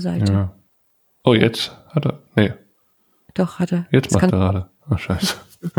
[0.00, 0.32] Seite.
[0.32, 0.54] Ja.
[1.22, 2.22] Oh, jetzt hat er.
[2.36, 2.52] Nee,
[3.34, 3.86] Doch, hat er.
[3.90, 4.70] jetzt Das macht er gerade.
[4.88, 5.36] Ach, scheiße.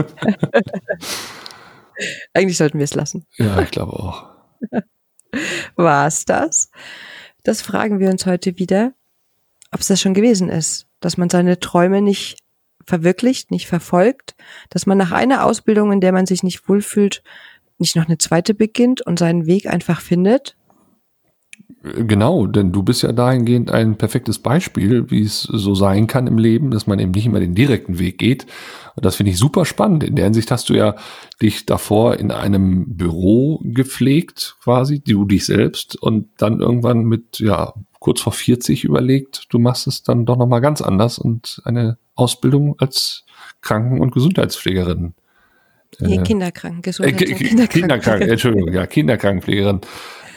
[2.33, 3.25] Eigentlich sollten wir es lassen.
[3.38, 4.25] Ja, ich glaube auch.
[5.75, 6.71] War's das?
[7.43, 8.93] Das fragen wir uns heute wieder,
[9.71, 12.39] ob es das schon gewesen ist, dass man seine Träume nicht
[12.86, 14.36] verwirklicht, nicht verfolgt,
[14.70, 17.23] dass man nach einer Ausbildung, in der man sich nicht wohlfühlt,
[17.77, 20.55] nicht noch eine zweite beginnt und seinen Weg einfach findet.
[21.83, 26.39] Genau, denn du bist ja dahingehend ein perfektes Beispiel, wie es so sein kann im
[26.39, 28.47] Leben, dass man eben nicht immer den direkten Weg geht.
[28.96, 30.04] Und das finde ich super spannend.
[30.04, 30.96] In der Hinsicht hast du ja
[31.43, 37.73] dich davor in einem Büro gepflegt, quasi, du dich selbst, und dann irgendwann mit, ja,
[37.99, 42.75] kurz vor 40 überlegt, du machst es dann doch nochmal ganz anders und eine Ausbildung
[42.80, 43.25] als
[43.61, 45.13] Kranken- und Gesundheitspflegerin.
[45.99, 49.81] Äh, Kinderkranken, äh, Gesundheit Ki- Ki- Kinderkrank, Entschuldigung, ja, Kinderkrankenpflegerin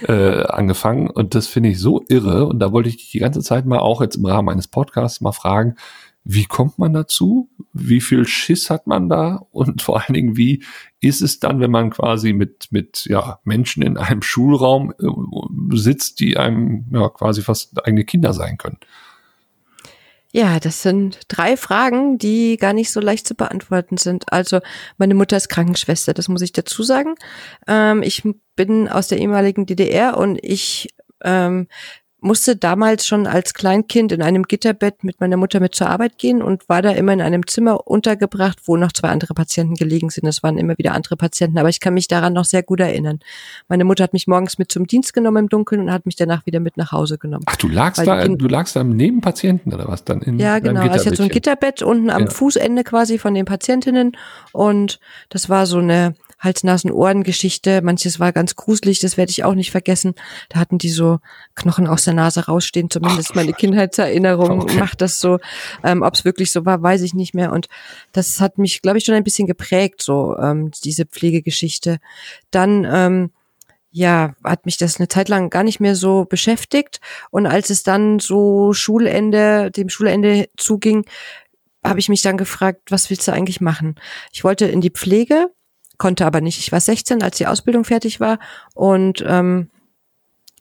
[0.07, 3.67] äh, angefangen und das finde ich so irre und da wollte ich die ganze Zeit
[3.67, 5.77] mal auch jetzt im Rahmen eines Podcasts mal fragen,
[6.31, 7.49] wie kommt man dazu?
[7.73, 9.47] Wie viel Schiss hat man da?
[9.51, 10.63] Und vor allen Dingen, wie
[11.01, 16.21] ist es dann, wenn man quasi mit, mit ja, Menschen in einem Schulraum äh, sitzt,
[16.21, 18.77] die einem ja quasi fast eigene Kinder sein können?
[20.33, 24.31] Ja, das sind drei Fragen, die gar nicht so leicht zu beantworten sind.
[24.31, 24.61] Also
[24.99, 27.15] meine Mutter ist Krankenschwester, das muss ich dazu sagen.
[27.67, 28.23] Ähm, ich
[28.55, 31.67] bin aus der ehemaligen DDR und ich ähm,
[32.29, 36.43] musste damals schon als Kleinkind in einem Gitterbett mit meiner Mutter mit zur Arbeit gehen
[36.43, 40.27] und war da immer in einem Zimmer untergebracht, wo noch zwei andere Patienten gelegen sind.
[40.29, 43.21] Es waren immer wieder andere Patienten, aber ich kann mich daran noch sehr gut erinnern.
[43.69, 46.45] Meine Mutter hat mich morgens mit zum Dienst genommen im Dunkeln und hat mich danach
[46.45, 47.45] wieder mit nach Hause genommen.
[47.47, 50.39] Ach, du lagst Weil da, Kind- du lagst da neben Patienten oder was dann in
[50.39, 50.83] Ja, genau.
[50.83, 51.29] Also ich hatte so ein?
[51.31, 52.31] Gitterbett unten am Ja.
[52.31, 54.13] Fußende quasi von den Patientinnen
[54.53, 57.83] und das war so eine Hals-Nasen-Ohren-Geschichte.
[57.83, 60.15] Manches war ganz gruselig, das werde ich auch nicht vergessen.
[60.49, 61.19] Da hatten die so
[61.55, 63.53] Knochen aus der Nase rausstehen, zumindest Ach, meine.
[63.53, 64.79] Kindheitserinnerung Okay.
[64.79, 65.39] macht das so.
[65.83, 67.53] Ähm, Ob es wirklich so war, weiß ich nicht mehr.
[67.53, 67.69] Und
[68.13, 71.99] das hat mich, glaube ich, schon ein bisschen geprägt, so ähm, diese Pflegegeschichte.
[72.51, 73.31] Dann ähm,
[73.91, 77.01] ja, hat mich das eine Zeit lang gar nicht mehr so beschäftigt.
[77.31, 81.05] Und als es dann so Schulende, dem Schulende zuging,
[81.85, 83.97] habe ich mich dann gefragt, was willst du eigentlich machen?
[84.33, 85.49] Ich wollte in die Pflege,
[85.99, 86.59] konnte aber nicht.
[86.59, 88.39] Ich war 16, als die Ausbildung fertig war
[88.75, 89.69] und ähm,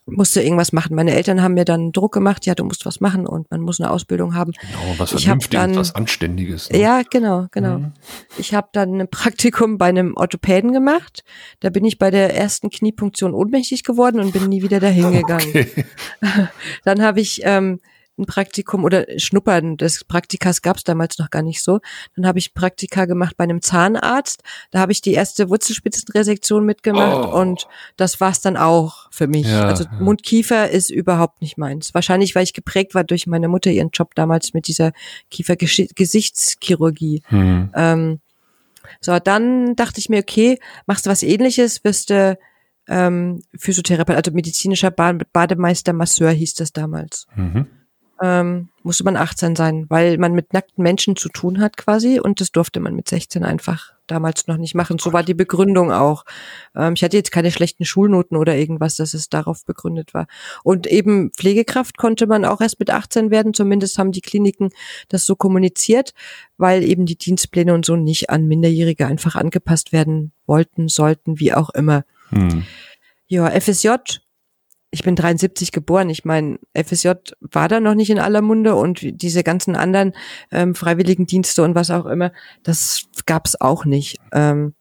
[0.10, 0.96] musste irgendwas machen.
[0.96, 3.82] Meine Eltern haben mir dann Druck gemacht, ja, du musst was machen und man muss
[3.82, 4.54] eine Ausbildung haben.
[4.54, 6.70] Genau, was Ich Vernünftiges, dann- was Anständiges.
[6.70, 6.80] ne?
[6.80, 7.80] Ja, genau, genau.
[7.80, 7.92] Mhm.
[8.38, 11.26] Ich habe dann ein Praktikum bei einem Orthopäden gemacht.
[11.60, 15.50] Da bin ich bei der ersten Kniepunktion ohnmächtig geworden und bin nie wieder dahin gegangen.
[15.50, 15.86] Okay.
[16.86, 17.82] Dann habe ich ähm,
[18.18, 21.80] ein Praktikum oder Schnuppern des Praktikas gab es damals noch gar nicht so.
[22.16, 24.42] Dann habe ich Praktika gemacht bei einem Zahnarzt.
[24.72, 27.40] Da habe ich die erste Wurzelspitzenresektion mitgemacht Oh.
[27.40, 29.48] und das war's dann auch für mich.
[29.48, 29.92] Ja, also ja.
[30.00, 31.94] Mund-Kiefer ist überhaupt nicht meins.
[31.94, 34.92] Wahrscheinlich, weil ich geprägt war durch meine Mutter ihren Job damals mit dieser
[35.30, 37.22] Kiefergesichtschirurgie.
[37.28, 37.72] Hm.
[37.76, 38.20] Ähm,
[39.02, 42.38] so, dann dachte ich mir, okay, machst du was ähnliches, wirst du
[42.88, 47.28] ähm, Physiotherapeut, also medizinischer ba Bademeister, Masseur hieß das damals.
[47.36, 47.68] Mhm.
[48.22, 52.42] Ähm, musste man 18 sein, weil man mit nackten Menschen zu tun hat quasi und
[52.42, 54.98] das durfte man mit 16 einfach damals noch nicht machen.
[54.98, 56.24] So war die Begründung auch.
[56.76, 60.28] Ähm, ich hatte jetzt keine schlechten Schulnoten oder irgendwas, dass es darauf begründet war.
[60.64, 64.70] Und eben Pflegekraft konnte man auch erst mit 18 werden, zumindest haben die Kliniken
[65.10, 66.14] das so kommuniziert,
[66.58, 71.54] weil eben die Dienstpläne und so nicht an Minderjährige einfach angepasst werden wollten, sollten, wie
[71.54, 72.04] auch immer.
[72.30, 72.64] Hm.
[73.28, 73.90] Ja, FSJ.
[74.90, 76.10] Ich bin 73 geboren.
[76.10, 77.12] Ich meine, FSJ
[77.42, 80.14] war da noch nicht in aller Munde und diese ganzen anderen
[80.52, 82.32] ähm, Freiwilligendienste und was auch immer,
[82.64, 84.18] das gab's auch nicht.
[84.32, 84.74] Ähm,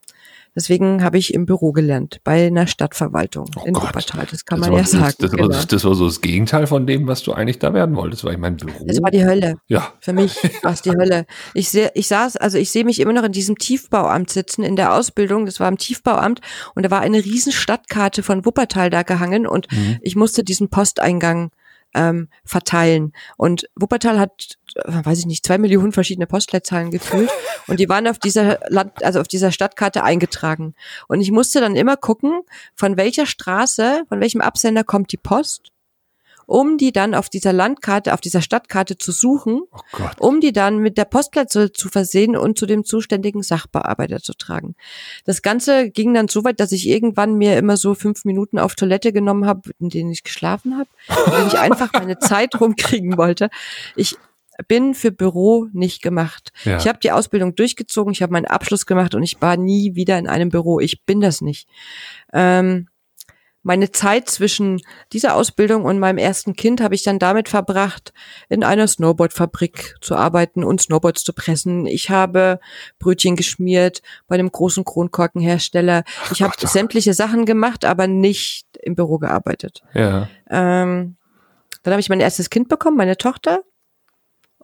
[0.56, 3.84] deswegen habe ich im Büro gelernt, bei einer Stadtverwaltung Oh in Gott.
[3.84, 4.26] Wuppertal.
[4.30, 5.04] Das kann Das man war, ja sagen.
[5.04, 5.48] Das, das, genau.
[5.54, 8.32] war, das war so das Gegenteil von dem, was du eigentlich da werden wolltest, weil
[8.32, 8.72] ich mein Büro.
[8.86, 9.56] Das war die Hölle.
[9.68, 9.92] ja.
[10.00, 11.26] Für mich war es die Hölle.
[11.54, 14.74] Ich sehe, ich saß, also ich sehe mich immer noch in diesem Tiefbauamt sitzen, in
[14.76, 15.46] der Ausbildung.
[15.46, 16.40] Das war im Tiefbauamt
[16.74, 19.98] und da war eine riesen Stadtkarte von Wuppertal da gehangen und Mhm.
[20.00, 21.50] ich musste diesen Posteingang
[21.96, 23.12] ähm, verteilen.
[23.36, 27.30] Und Wuppertal hat, äh, weiß ich nicht, zwei Millionen verschiedene Postleitzahlen gefühlt
[27.66, 30.74] und die waren auf dieser Land, also auf dieser Stadtkarte eingetragen.
[31.08, 32.42] Und ich musste dann immer gucken,
[32.74, 35.72] von welcher Straße, von welchem Absender kommt die Post,
[36.46, 39.80] um die dann auf dieser Landkarte, auf dieser Stadtkarte zu suchen Oh
[40.18, 44.74] um die dann mit der Postleitzahl zu versehen und zu dem zuständigen Sachbearbeiter zu tragen.
[45.24, 48.74] Das Ganze ging dann so weit, dass ich irgendwann mir immer so fünf Minuten auf
[48.74, 53.50] Toilette genommen habe, in denen ich geschlafen habe, denen ich einfach meine Zeit rumkriegen wollte.
[53.94, 54.16] Ich
[54.68, 56.52] bin für Büro nicht gemacht.
[56.64, 56.78] Ja.
[56.78, 60.18] Ich habe die Ausbildung durchgezogen, ich habe meinen Abschluss gemacht und ich war nie wieder
[60.18, 60.80] in einem Büro.
[60.80, 61.68] Ich bin das nicht.
[62.32, 62.88] Ähm,
[63.66, 64.80] meine Zeit zwischen
[65.12, 68.12] dieser Ausbildung und meinem ersten Kind habe ich dann damit verbracht,
[68.48, 71.84] in einer Snowboardfabrik zu arbeiten und Snowboards zu pressen.
[71.84, 72.60] Ich habe
[73.00, 76.04] Brötchen geschmiert bei einem großen Kronkorkenhersteller.
[76.30, 79.82] Ich habe sämtliche Sachen gemacht, aber nicht im Büro gearbeitet.
[79.94, 80.28] Ja.
[80.48, 81.16] Ähm,
[81.82, 83.64] dann habe ich mein erstes Kind bekommen, meine Tochter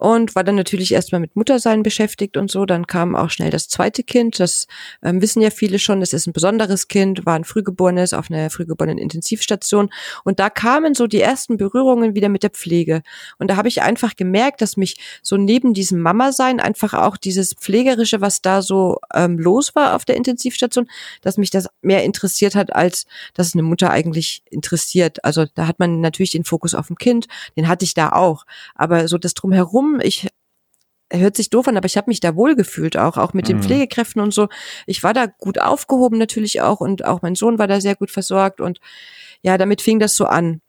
[0.02, 2.66] und war dann natürlich erstmal mit Muttersein beschäftigt und so.
[2.66, 4.40] Dann kam auch schnell das zweite Kind.
[4.40, 4.66] Das
[5.00, 6.02] ähm, wissen ja viele schon.
[6.02, 9.90] Es ist ein besonderes Kind, war ein Frühgeborenes auf einer frühgeborenen Intensivstation.
[10.24, 13.02] Und da kamen so die ersten Berührungen wieder mit der Pflege.
[13.38, 17.54] Und da habe ich einfach gemerkt, dass mich so neben diesem Mama-Sein einfach auch dieses
[17.54, 20.88] Pflegerische, was da so ähm, los war auf der Intensivstation,
[21.20, 25.24] dass mich das mehr interessiert hat, als dass eine Mutter eigentlich interessiert.
[25.24, 28.46] Also da hat man natürlich den Fokus auf dem Kind, den hatte ich da auch.
[28.74, 30.28] Aber so das drumherum ich
[31.12, 33.58] hört sich doof an, aber ich habe mich da wohl gefühlt auch, auch mit den
[33.58, 33.62] mhm.
[33.62, 34.48] Pflegekräften und so.
[34.86, 38.10] Ich war da gut aufgehoben natürlich auch und auch mein Sohn war da sehr gut
[38.10, 38.80] versorgt und
[39.42, 40.60] ja, damit fing das so an.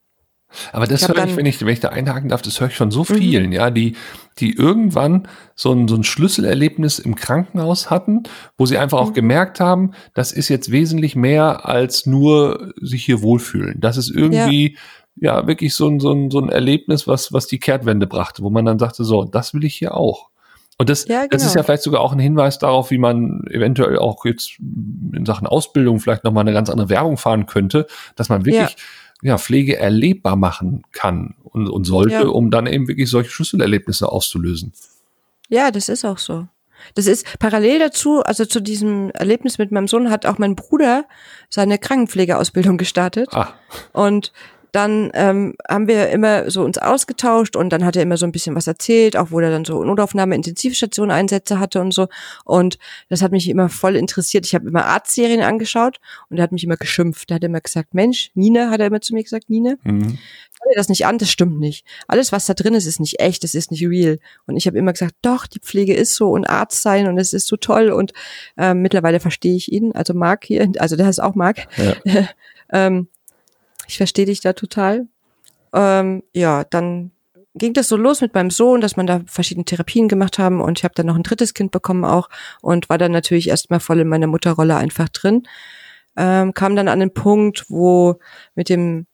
[0.72, 2.92] Aber das höre ich, wenn ich, wenn ich da einhaken darf, das höre ich von
[2.92, 3.18] so mhm.
[3.18, 3.52] vielen, mhm.
[3.54, 3.96] ja, die,
[4.40, 8.24] die irgendwann so ein, so ein Schlüsselerlebnis im Krankenhaus hatten,
[8.58, 9.16] wo sie einfach auch mhm.
[9.16, 13.80] gemerkt haben, das ist jetzt wesentlich mehr als nur sich hier wohlfühlen.
[13.80, 14.80] Das ist irgendwie, ja
[15.24, 18.50] ja wirklich so ein, so ein, so ein Erlebnis, was, was die Kehrtwende brachte, wo
[18.50, 20.30] man dann sagte, so, das will ich hier auch.
[20.78, 21.28] Und das, ja, genau.
[21.32, 21.60] das ist genau.
[21.60, 26.00] ja vielleicht sogar auch ein Hinweis darauf, wie man eventuell auch jetzt in Sachen Ausbildung
[26.00, 28.76] vielleicht nochmal eine ganz andere Werbung fahren könnte, dass man wirklich
[29.22, 29.32] ja.
[29.32, 32.28] ja Pflege erlebbar machen kann und, und sollte, ja.
[32.28, 34.74] um dann eben wirklich solche Schlüsselerlebnisse auszulösen.
[35.48, 36.48] Ja, das ist auch so.
[36.96, 41.06] Das ist parallel dazu, also zu diesem Erlebnis mit meinem Sohn hat auch mein Bruder
[41.50, 43.30] seine Krankenpflegeausbildung gestartet.
[43.32, 43.54] Ah.
[43.94, 44.34] Und
[44.74, 48.32] dann ähm, haben wir immer so uns ausgetauscht und dann hat er immer so ein
[48.32, 52.08] bisschen was erzählt, auch wo er dann so Notaufnahme, Intensivstation Einsätze hatte und so.
[52.44, 54.48] Und das hat mich immer voll interessiert.
[54.48, 56.00] Ich habe immer Arztserien angeschaut
[56.30, 57.30] und er hat mich immer geschimpft.
[57.30, 60.18] Er hat immer gesagt, Mensch, Nina, hat er immer zu mir gesagt, Nina, mhm.
[60.52, 61.86] schau dir das nicht an, das stimmt nicht.
[62.08, 64.18] Alles, was da drin ist, ist nicht echt, das ist nicht real.
[64.48, 67.34] Und ich habe immer gesagt, doch, die Pflege ist so und Arzt sein und es
[67.34, 67.92] ist so toll.
[67.92, 68.12] Und
[68.58, 71.68] ähm, mittlerweile verstehe ich ihn, also Marc hier, also der heißt auch Marc.
[71.78, 72.28] Ja.
[72.74, 73.08] ähm,
[73.94, 75.08] ich verstehe dich da total.
[75.72, 77.12] Ähm, ja, dann
[77.54, 80.80] ging das so los mit meinem Sohn, dass man da verschiedene Therapien gemacht haben und
[80.80, 82.30] ich habe dann noch ein drittes Kind bekommen auch
[82.62, 85.44] und war dann natürlich erstmal voll in meiner Mutterrolle einfach drin.
[86.18, 88.20] Ähm, kam dann an den Punkt, wo
[88.56, 89.06] mit dem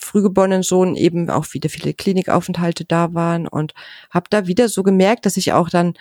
[0.00, 3.74] frühgeborenen Sohn eben auch wieder viele Klinikaufenthalte da waren und
[4.10, 5.94] habe da wieder so gemerkt, dass ich auch dann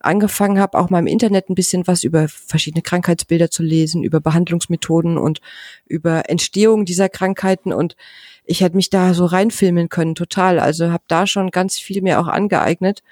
[0.00, 4.20] angefangen habe, auch mal im Internet ein bisschen was über verschiedene Krankheitsbilder zu lesen, über
[4.20, 5.40] Behandlungsmethoden und
[5.86, 7.96] über Entstehung dieser Krankheiten und
[8.44, 10.58] ich hätte mich da so reinfilmen können, total.
[10.58, 13.02] Also habe da schon ganz viel mehr auch angeeignet,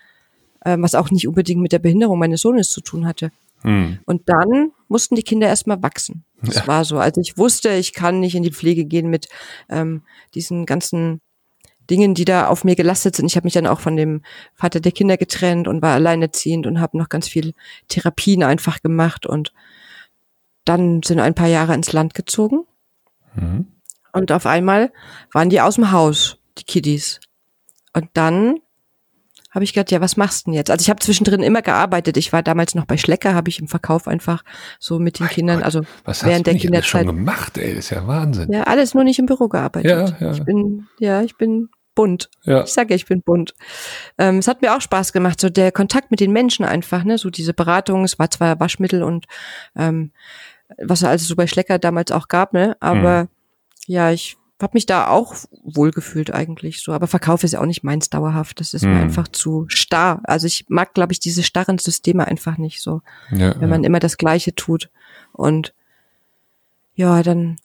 [0.64, 3.30] äh, was auch nicht unbedingt mit der Behinderung meines Sohnes zu tun hatte.
[3.62, 3.98] Hm.
[4.04, 6.24] Und dann mussten die Kinder erstmal wachsen.
[6.42, 6.66] Das ja.
[6.66, 6.98] war so.
[6.98, 9.28] Also ich wusste, ich kann nicht in die Pflege gehen mit
[9.68, 10.02] ähm,
[10.34, 11.20] diesen ganzen
[11.90, 13.26] Dingen, die da auf mir gelastet sind.
[13.26, 14.22] Ich habe mich dann auch von dem
[14.54, 17.54] Vater der Kinder getrennt und war alleinerziehend und habe noch ganz viel
[17.88, 19.52] Therapien einfach gemacht und
[20.64, 22.64] dann sind ein paar Jahre ins Land gezogen.
[23.34, 23.66] Mhm.
[24.12, 24.92] Und auf einmal
[25.32, 27.20] waren die aus dem Haus, die Kiddies.
[27.94, 28.56] Und dann
[29.50, 30.70] habe ich gedacht, ja, was machst du denn jetzt?
[30.70, 32.16] Also ich habe zwischendrin immer gearbeitet.
[32.18, 34.44] Ich war damals noch bei Schlecker, habe ich im Verkauf einfach
[34.78, 37.86] so mit den mein Kindern, Gott, also was während der Kinderzeit schon gemacht, ey, das
[37.86, 38.52] ist ja Wahnsinn.
[38.52, 39.90] Ja, alles nur nicht im Büro gearbeitet.
[39.90, 40.32] Ja, ja.
[40.32, 42.30] Ich bin ja, ich bin bunt.
[42.44, 42.62] Ja.
[42.62, 43.56] Ich sage ja, ich bin bunt.
[44.18, 47.18] Ähm, es hat mir auch Spaß gemacht, so der Kontakt mit den Menschen einfach, ne,
[47.18, 48.04] so diese Beratung.
[48.04, 49.26] Es war zwar Waschmittel und
[49.74, 50.12] ähm,
[50.80, 53.28] was es also so bei Schlecker damals auch gab, ne, aber mhm.
[53.88, 56.92] ja, ich habe mich da auch wohlgefühlt eigentlich so.
[56.92, 58.60] Aber Verkauf ist ja auch nicht meins dauerhaft.
[58.60, 58.94] Das ist mhm.
[58.94, 60.20] mir einfach zu starr.
[60.22, 63.02] Also ich mag, glaube ich, diese starren Systeme einfach nicht so,
[63.32, 64.88] ja, wenn man immer das Gleiche tut.
[65.32, 65.74] Und
[66.94, 67.58] ja, dann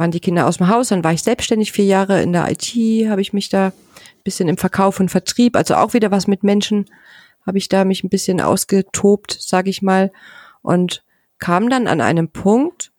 [0.00, 2.74] waren die Kinder aus dem Haus, dann war ich selbstständig vier Jahre in der IT,
[3.08, 3.72] habe ich mich da ein
[4.24, 6.86] bisschen im Verkauf und Vertrieb, also auch wieder was mit Menschen,
[7.46, 10.10] habe ich da mich ein bisschen ausgetobt, sage ich mal,
[10.62, 11.04] und
[11.38, 12.92] kam dann an einem Punkt,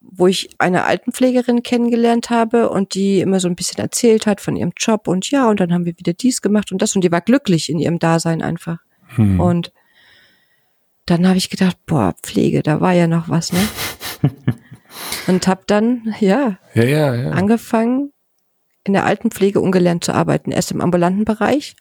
[0.00, 4.56] wo ich eine Altenpflegerin kennengelernt habe und die immer so ein bisschen erzählt hat von
[4.56, 7.12] ihrem Job und ja, und dann haben wir wieder dies gemacht und das und die
[7.12, 8.78] war glücklich in ihrem Dasein einfach.
[9.14, 9.38] Hm.
[9.38, 9.72] Und
[11.06, 13.60] dann habe ich gedacht, boah, Pflege, da war ja noch was, ne?
[15.26, 18.12] Und habe dann, ja, ja, ja, ja, angefangen,
[18.84, 20.52] in der Altenpflege ungelernt zu arbeiten.
[20.52, 21.76] Erst im ambulanten Bereich.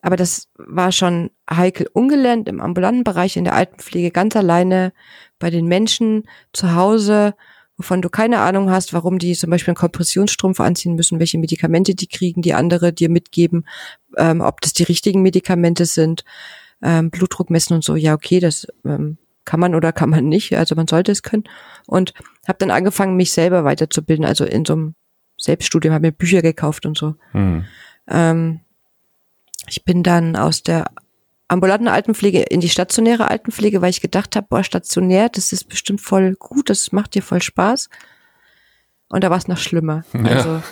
[0.00, 1.88] Aber das war schon heikel.
[1.92, 4.92] Ungelernt im ambulanten Bereich in der Altenpflege ganz alleine
[5.38, 7.34] bei den Menschen zu Hause,
[7.76, 11.94] wovon du keine Ahnung hast, warum die zum Beispiel einen Kompressionsstrumpf anziehen müssen, welche Medikamente
[11.94, 13.66] die kriegen, die andere dir mitgeben,
[14.16, 16.24] ähm, ob das die richtigen Medikamente sind,
[16.82, 17.96] ähm, Blutdruck messen und so.
[17.96, 21.44] Ja, okay, das ähm, kann man oder kann man nicht, also man sollte es können.
[21.86, 22.12] Und
[22.46, 24.94] habe dann angefangen, mich selber weiterzubilden, also in so einem
[25.38, 27.14] Selbststudium, habe mir Bücher gekauft und so.
[27.32, 27.64] Mhm.
[28.08, 28.60] Ähm,
[29.66, 30.90] ich bin dann aus der
[31.48, 36.02] ambulanten Altenpflege in die stationäre Altenpflege, weil ich gedacht habe, boah, stationär, das ist bestimmt
[36.02, 37.88] voll gut, das macht dir voll Spaß.
[39.08, 40.04] Und da war es noch schlimmer.
[40.12, 40.24] Ja.
[40.24, 40.62] Also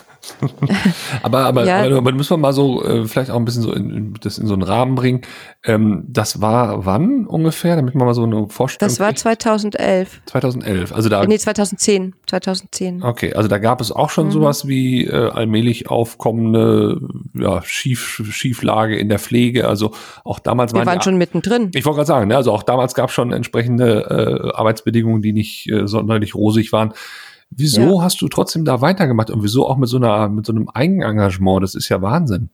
[1.23, 1.83] aber, aber, ja.
[1.85, 4.47] aber, aber müssen wir mal so äh, vielleicht auch ein bisschen so in, das in
[4.47, 5.21] so einen Rahmen bringen.
[5.63, 9.19] Ähm, das war wann ungefähr, damit man mal so eine Vorstellung Das war kriegt?
[9.19, 10.21] 2011.
[10.25, 11.25] 2011, also da.
[11.25, 12.13] Nee, 2010.
[12.27, 13.03] 2010.
[13.03, 14.31] Okay, also da gab es auch schon mhm.
[14.31, 17.01] sowas wie äh, allmählich aufkommende
[17.33, 19.67] ja, Schief, Schieflage in der Pflege.
[19.67, 19.91] Also
[20.23, 21.71] auch damals Wir waren, waren schon mittendrin.
[21.73, 25.33] Ich wollte gerade sagen, ne, also auch damals gab es schon entsprechende äh, Arbeitsbedingungen, die
[25.33, 26.93] nicht äh, sonderlich rosig waren.
[27.49, 28.01] Wieso ja.
[28.01, 31.63] hast du trotzdem da weitergemacht und wieso auch mit so einer, mit so einem Eigenengagement?
[31.63, 32.49] Das ist ja Wahnsinn.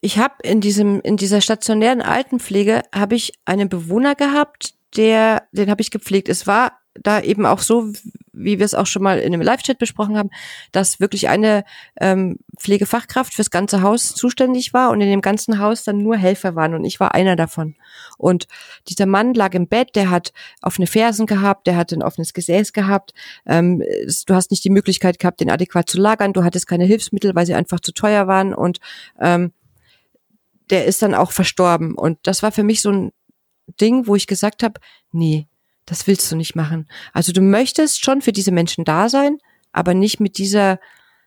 [0.00, 5.70] Ich habe in diesem, in dieser stationären Altenpflege habe ich einen Bewohner gehabt, der, den
[5.70, 6.28] habe ich gepflegt.
[6.28, 7.92] Es war da eben auch so,
[8.36, 10.30] wie wir es auch schon mal in einem Live-Chat besprochen haben,
[10.72, 11.64] dass wirklich eine
[12.00, 16.54] ähm, Pflegefachkraft fürs ganze Haus zuständig war und in dem ganzen Haus dann nur Helfer
[16.54, 17.74] waren und ich war einer davon.
[18.18, 18.46] Und
[18.88, 22.72] dieser Mann lag im Bett, der hat offene Fersen gehabt, der hat ein offenes Gesäß
[22.72, 23.12] gehabt.
[23.46, 23.82] Ähm,
[24.26, 26.32] du hast nicht die Möglichkeit gehabt, den adäquat zu lagern.
[26.32, 28.80] Du hattest keine Hilfsmittel, weil sie einfach zu teuer waren und
[29.20, 29.52] ähm,
[30.70, 31.94] der ist dann auch verstorben.
[31.94, 33.12] Und das war für mich so ein
[33.80, 34.80] Ding, wo ich gesagt habe,
[35.12, 35.46] nee,
[35.86, 36.88] das willst du nicht machen.
[37.12, 39.38] Also du möchtest schon für diese Menschen da sein,
[39.72, 40.78] aber nicht mit dieser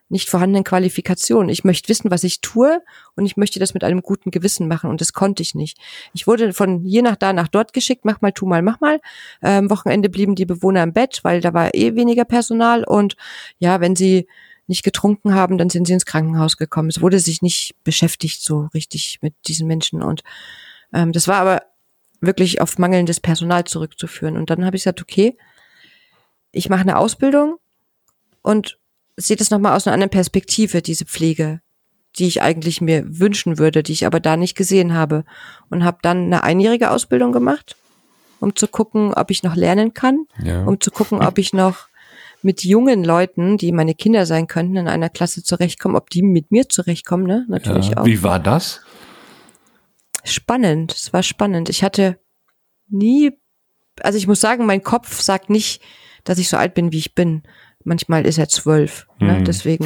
[0.09, 1.49] nicht vorhandenen Qualifikation.
[1.49, 2.81] Ich möchte wissen, was ich tue
[3.15, 5.77] und ich möchte das mit einem guten Gewissen machen und das konnte ich nicht.
[6.13, 8.99] Ich wurde von hier nach da nach dort geschickt, mach mal, tu mal, mach mal.
[9.43, 13.15] Ähm, Wochenende blieben die Bewohner im Bett, weil da war eh weniger Personal und
[13.59, 14.27] ja, wenn sie
[14.65, 16.89] nicht getrunken haben, dann sind sie ins Krankenhaus gekommen.
[16.89, 20.23] Es wurde sich nicht beschäftigt so richtig mit diesen Menschen und
[20.91, 21.61] ähm, das war aber
[22.21, 24.37] wirklich auf mangelndes Personal zurückzuführen.
[24.37, 25.37] Und dann habe ich gesagt, okay,
[26.51, 27.57] ich mache eine Ausbildung
[28.41, 28.77] und
[29.15, 31.61] sehe das nochmal aus einer anderen Perspektive, diese Pflege,
[32.17, 35.25] die ich eigentlich mir wünschen würde, die ich aber da nicht gesehen habe.
[35.69, 37.75] Und habe dann eine einjährige Ausbildung gemacht,
[38.39, 40.63] um zu gucken, ob ich noch lernen kann, ja.
[40.63, 41.89] um zu gucken, ob ich noch
[42.41, 46.51] mit jungen Leuten, die meine Kinder sein könnten, in einer Klasse zurechtkommen, ob die mit
[46.51, 47.45] mir zurechtkommen, ne?
[47.49, 47.97] Natürlich ja.
[47.97, 48.05] auch.
[48.05, 48.81] Wie war das?
[50.33, 50.93] Spannend.
[50.93, 51.69] Es war spannend.
[51.69, 52.19] Ich hatte
[52.87, 53.31] nie,
[54.01, 55.81] also ich muss sagen, mein Kopf sagt nicht,
[56.23, 57.43] dass ich so alt bin, wie ich bin.
[57.83, 59.33] Manchmal ist er zwölf, ne?
[59.33, 59.37] mhm.
[59.39, 59.43] ne?
[59.43, 59.85] deswegen.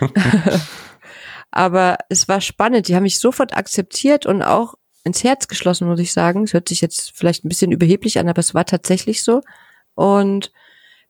[1.50, 2.88] Aber es war spannend.
[2.88, 6.44] Die haben mich sofort akzeptiert und auch ins Herz geschlossen, muss ich sagen.
[6.44, 9.42] Es hört sich jetzt vielleicht ein bisschen überheblich an, aber es war tatsächlich so.
[9.94, 10.52] Und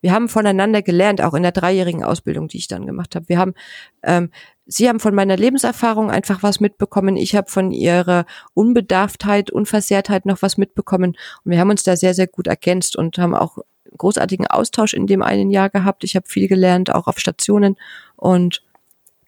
[0.03, 3.29] wir haben voneinander gelernt, auch in der dreijährigen Ausbildung, die ich dann gemacht habe.
[3.29, 3.55] Wir haben
[4.03, 4.31] ähm,
[4.67, 7.17] Sie haben von meiner Lebenserfahrung einfach was mitbekommen.
[7.17, 11.17] Ich habe von ihrer Unbedarftheit, Unversehrtheit noch was mitbekommen.
[11.45, 13.59] Und wir haben uns da sehr, sehr gut ergänzt und haben auch
[13.99, 16.05] großartigen Austausch in dem einen Jahr gehabt.
[16.05, 17.77] Ich habe viel gelernt, auch auf Stationen
[18.17, 18.63] und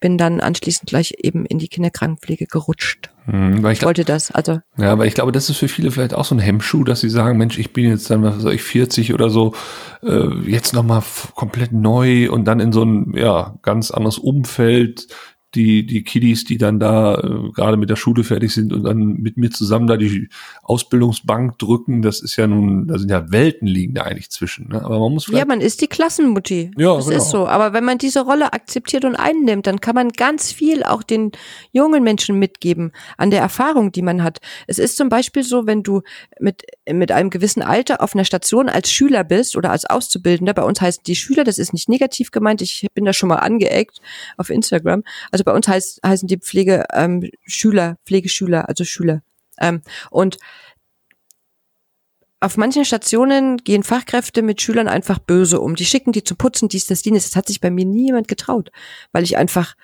[0.04, 3.08] bin dann anschließend gleich eben in die Kinderkrankenpflege gerutscht.
[3.25, 4.61] Hm, weil ich, wollte das, also.
[4.76, 7.08] Ja, aber ich glaube, das ist für viele vielleicht auch so ein Hemmschuh, dass sie
[7.08, 9.54] sagen, Mensch, ich bin jetzt dann, was soll ich, 40 oder so,
[10.02, 11.02] äh, jetzt nochmal
[11.34, 15.06] komplett neu und dann in so ein, ja, ganz anderes Umfeld,
[15.54, 19.20] die, die Kiddies, die dann da äh, gerade mit der Schule fertig sind und dann
[19.20, 20.28] mit mir zusammen da die
[20.62, 24.68] Ausbildungsbank drücken, das ist ja nun, da sind ja Welten liegen da eigentlich zwischen.
[24.68, 24.82] Ne?
[24.82, 26.70] Aber man muss Ja, man ist die Klassenmutti.
[26.76, 27.18] Ja, das genau.
[27.18, 27.46] ist so.
[27.46, 31.32] Aber wenn man diese Rolle akzeptiert und einnimmt, dann kann man ganz viel auch den
[31.73, 34.40] jungen Menschen mitgeben an der Erfahrung, die man hat.
[34.66, 36.02] Es ist zum Beispiel so, wenn du
[36.40, 40.62] mit, mit einem gewissen Alter auf einer Station als Schüler bist oder als Auszubildender, bei
[40.62, 44.00] uns heißen die Schüler, das ist nicht negativ gemeint, ich bin da schon mal angeeckt
[44.37, 45.04] auf Instagram.
[45.30, 49.22] Also bei uns heißt, heißen die Pflege ähm, Schüler, Pflegeschüler, also Schüler.
[49.58, 50.38] Ähm, und
[52.40, 55.76] auf manchen Stationen gehen Fachkräfte mit Schülern einfach böse um.
[55.76, 57.24] Die schicken die zu putzen, dies, das, dienes.
[57.24, 58.70] Das hat sich bei mir nie jemand getraut,
[59.12, 59.74] weil ich einfach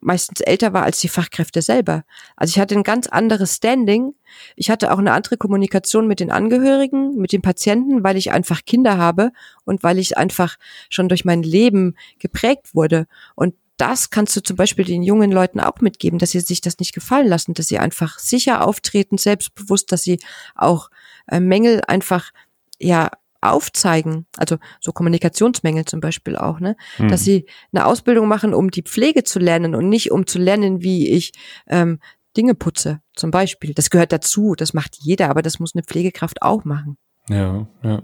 [0.00, 2.04] meistens älter war als die Fachkräfte selber.
[2.36, 4.14] Also ich hatte ein ganz anderes Standing.
[4.56, 8.64] Ich hatte auch eine andere Kommunikation mit den Angehörigen, mit den Patienten, weil ich einfach
[8.64, 9.32] Kinder habe
[9.64, 10.56] und weil ich einfach
[10.90, 13.06] schon durch mein Leben geprägt wurde.
[13.34, 16.78] Und das kannst du zum Beispiel den jungen Leuten auch mitgeben, dass sie sich das
[16.78, 20.20] nicht gefallen lassen, dass sie einfach sicher auftreten, selbstbewusst, dass sie
[20.54, 20.90] auch
[21.26, 22.30] äh, Mängel einfach
[22.78, 27.08] ja aufzeigen, also so Kommunikationsmängel zum Beispiel auch, ne, mhm.
[27.08, 30.82] dass sie eine Ausbildung machen, um die Pflege zu lernen und nicht um zu lernen,
[30.82, 31.32] wie ich
[31.66, 32.00] ähm,
[32.36, 33.74] Dinge putze, zum Beispiel.
[33.74, 36.96] Das gehört dazu, das macht jeder, aber das muss eine Pflegekraft auch machen.
[37.28, 38.02] Ja, ja.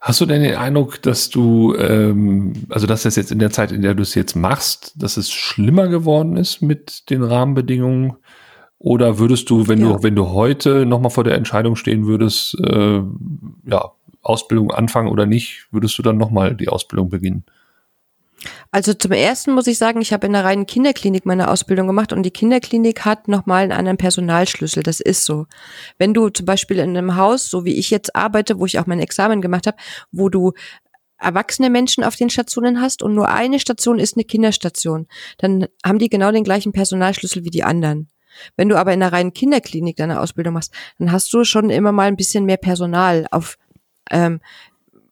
[0.00, 3.70] Hast du denn den Eindruck, dass du, ähm, also dass das jetzt in der Zeit,
[3.70, 8.16] in der du es jetzt machst, dass es schlimmer geworden ist mit den Rahmenbedingungen?
[8.78, 9.92] Oder würdest du, wenn ja.
[9.92, 13.02] du, wenn du heute nochmal vor der Entscheidung stehen würdest, äh,
[13.66, 13.90] ja,
[14.22, 17.44] Ausbildung anfangen oder nicht, würdest du dann nochmal die Ausbildung beginnen?
[18.70, 22.12] Also zum ersten muss ich sagen, ich habe in der reinen Kinderklinik meine Ausbildung gemacht
[22.12, 24.82] und die Kinderklinik hat nochmal einen anderen Personalschlüssel.
[24.82, 25.46] Das ist so.
[25.98, 28.86] Wenn du zum Beispiel in einem Haus, so wie ich jetzt arbeite, wo ich auch
[28.86, 29.76] mein Examen gemacht habe,
[30.10, 30.52] wo du
[31.18, 35.06] erwachsene Menschen auf den Stationen hast und nur eine Station ist eine Kinderstation,
[35.38, 38.08] dann haben die genau den gleichen Personalschlüssel wie die anderen.
[38.56, 41.92] Wenn du aber in der reinen Kinderklinik deine Ausbildung machst, dann hast du schon immer
[41.92, 43.58] mal ein bisschen mehr Personal auf
[44.10, 44.40] ähm,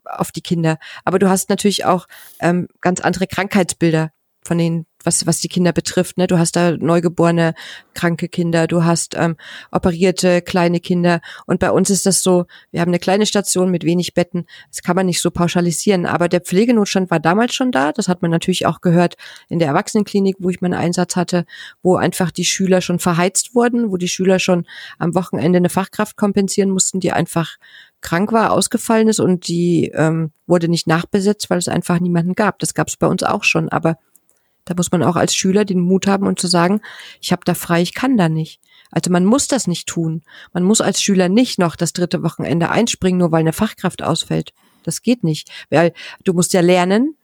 [0.09, 0.79] auf die Kinder.
[1.05, 2.07] Aber du hast natürlich auch
[2.41, 4.11] ähm, ganz andere Krankheitsbilder
[4.43, 6.19] von den was, was die Kinder betrifft.
[6.19, 6.27] Ne?
[6.27, 7.55] Du hast da neugeborene,
[7.95, 9.37] kranke Kinder, du hast ähm,
[9.71, 11.21] operierte kleine Kinder.
[11.47, 14.47] Und bei uns ist das so, wir haben eine kleine Station mit wenig Betten.
[14.71, 16.07] Das kann man nicht so pauschalisieren.
[16.07, 17.93] Aber der Pflegenotstand war damals schon da.
[17.93, 19.17] Das hat man natürlich auch gehört
[19.49, 21.45] in der Erwachsenenklinik, wo ich meinen Einsatz hatte,
[21.83, 24.67] wo einfach die Schüler schon verheizt wurden, wo die Schüler schon
[24.99, 27.57] am Wochenende eine Fachkraft kompensieren mussten, die einfach
[28.01, 32.59] krank war, ausgefallen ist und die ähm, wurde nicht nachbesetzt, weil es einfach niemanden gab.
[32.59, 33.99] Das gab es bei uns auch schon, aber
[34.65, 36.81] da muss man auch als Schüler den Mut haben und zu sagen,
[37.21, 38.61] ich habe da frei, ich kann da nicht.
[38.91, 40.23] Also man muss das nicht tun.
[40.53, 44.53] Man muss als Schüler nicht noch das dritte Wochenende einspringen, nur weil eine Fachkraft ausfällt.
[44.85, 45.93] Das geht nicht, weil
[46.25, 47.17] du musst ja lernen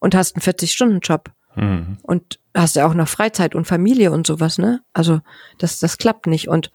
[0.00, 1.30] und hast einen 40-Stunden-Job.
[1.54, 1.98] Mhm.
[2.02, 4.82] Und hast ja auch noch Freizeit und Familie und sowas, ne?
[4.92, 5.20] Also
[5.58, 6.48] das, das klappt nicht.
[6.48, 6.70] Und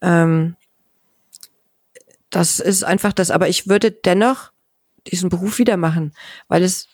[0.00, 0.56] ähm,
[2.32, 3.30] das ist einfach das.
[3.30, 4.50] Aber ich würde dennoch
[5.06, 6.12] diesen Beruf wieder machen,
[6.48, 6.88] weil es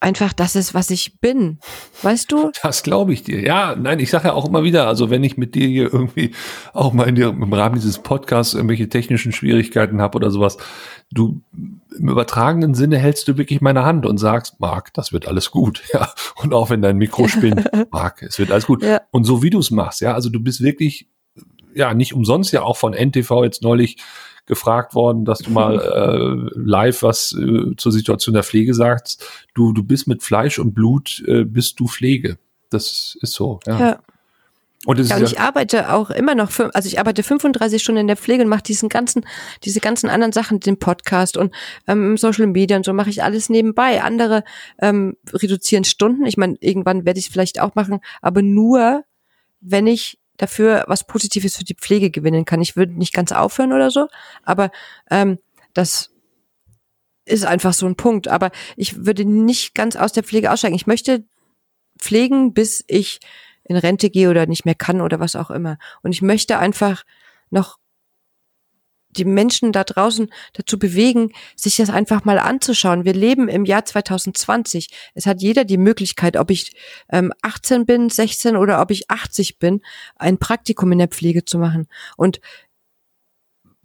[0.00, 1.58] einfach das ist, was ich bin.
[2.02, 2.50] Weißt du?
[2.62, 3.40] Das glaube ich dir.
[3.40, 6.32] Ja, nein, ich sage ja auch immer wieder, also wenn ich mit dir hier irgendwie
[6.72, 10.56] auch mal in dir, im Rahmen dieses Podcasts irgendwelche technischen Schwierigkeiten habe oder sowas,
[11.12, 15.50] du im übertragenen Sinne hältst du wirklich meine Hand und sagst, Marc, das wird alles
[15.50, 15.82] gut.
[15.92, 16.08] Ja.
[16.36, 18.84] Und auch wenn dein Mikro spinnt, Marc, es wird alles gut.
[18.84, 19.00] Ja.
[19.10, 21.09] Und so wie du es machst, ja, also du bist wirklich,
[21.74, 23.96] ja, nicht umsonst ja auch von NTV jetzt neulich
[24.46, 25.78] gefragt worden, dass du mal
[26.54, 29.24] äh, live was äh, zur Situation der Pflege sagst.
[29.54, 32.38] Du, du bist mit Fleisch und Blut, äh, bist du Pflege.
[32.68, 33.80] Das ist so, ja.
[33.80, 34.00] ja.
[34.86, 38.16] Und, ja, und ich arbeite auch immer noch, also ich arbeite 35 Stunden in der
[38.16, 39.26] Pflege und mache diesen ganzen,
[39.62, 41.54] diese ganzen anderen Sachen, den Podcast und
[41.86, 44.02] ähm, Social Media und so mache ich alles nebenbei.
[44.02, 44.42] Andere
[44.80, 46.24] ähm, reduzieren Stunden.
[46.24, 49.04] Ich meine, irgendwann werde ich es vielleicht auch machen, aber nur,
[49.60, 52.62] wenn ich dafür was Positives für die Pflege gewinnen kann.
[52.62, 54.08] Ich würde nicht ganz aufhören oder so,
[54.42, 54.70] aber
[55.10, 55.38] ähm,
[55.74, 56.10] das
[57.26, 58.28] ist einfach so ein Punkt.
[58.28, 60.74] Aber ich würde nicht ganz aus der Pflege aussteigen.
[60.74, 61.24] Ich möchte
[61.98, 63.20] pflegen, bis ich
[63.64, 65.78] in Rente gehe oder nicht mehr kann oder was auch immer.
[66.02, 67.04] Und ich möchte einfach
[67.50, 67.78] noch
[69.16, 73.04] die Menschen da draußen dazu bewegen, sich das einfach mal anzuschauen.
[73.04, 74.88] Wir leben im Jahr 2020.
[75.14, 76.72] Es hat jeder die Möglichkeit, ob ich
[77.10, 79.82] ähm, 18 bin, 16 oder ob ich 80 bin,
[80.16, 81.88] ein Praktikum in der Pflege zu machen.
[82.16, 82.40] Und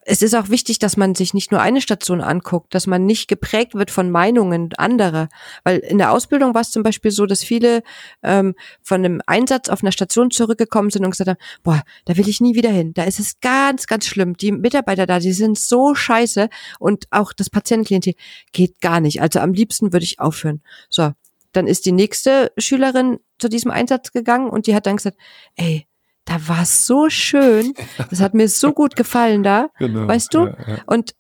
[0.07, 3.27] es ist auch wichtig, dass man sich nicht nur eine Station anguckt, dass man nicht
[3.27, 5.29] geprägt wird von Meinungen anderer.
[5.63, 7.81] Weil in der Ausbildung war es zum Beispiel so, dass viele
[8.21, 12.29] ähm, von einem Einsatz auf einer Station zurückgekommen sind und gesagt haben, boah, da will
[12.29, 12.93] ich nie wieder hin.
[12.93, 14.37] Da ist es ganz, ganz schlimm.
[14.37, 18.13] Die Mitarbeiter da, die sind so scheiße und auch das Patientenklientel
[18.51, 19.23] geht gar nicht.
[19.23, 20.61] Also am liebsten würde ich aufhören.
[20.87, 21.13] So,
[21.51, 25.17] dann ist die nächste Schülerin zu diesem Einsatz gegangen und die hat dann gesagt,
[25.55, 25.87] ey,
[26.25, 27.73] da war es so schön.
[28.09, 29.69] Das hat mir so gut gefallen da.
[29.79, 30.47] Genau, weißt du?
[30.47, 30.77] Ja, ja.
[30.87, 31.15] Und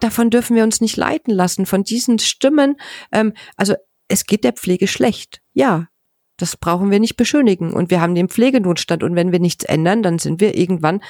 [0.00, 2.76] davon dürfen wir uns nicht leiten lassen, von diesen Stimmen.
[3.10, 3.74] Ähm, also
[4.08, 5.40] es geht der Pflege schlecht.
[5.54, 5.88] Ja,
[6.36, 7.72] das brauchen wir nicht beschönigen.
[7.72, 9.02] Und wir haben den Pflegenotstand.
[9.02, 11.00] Und wenn wir nichts ändern, dann sind wir irgendwann,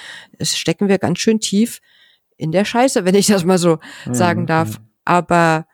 [0.40, 1.80] stecken wir ganz schön tief
[2.36, 4.14] in der Scheiße, wenn ich das mal so mhm.
[4.14, 4.80] sagen darf.
[5.04, 5.66] Aber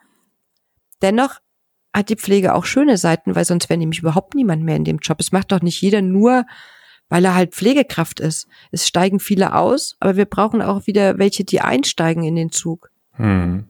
[1.02, 1.40] dennoch
[1.92, 4.98] hat die Pflege auch schöne Seiten, weil sonst wäre nämlich überhaupt niemand mehr in dem
[4.98, 5.18] Job.
[5.20, 6.46] Es macht doch nicht jeder nur
[7.10, 8.48] weil er halt Pflegekraft ist.
[8.70, 12.90] Es steigen viele aus, aber wir brauchen auch wieder welche, die einsteigen in den Zug.
[13.16, 13.64] Hm.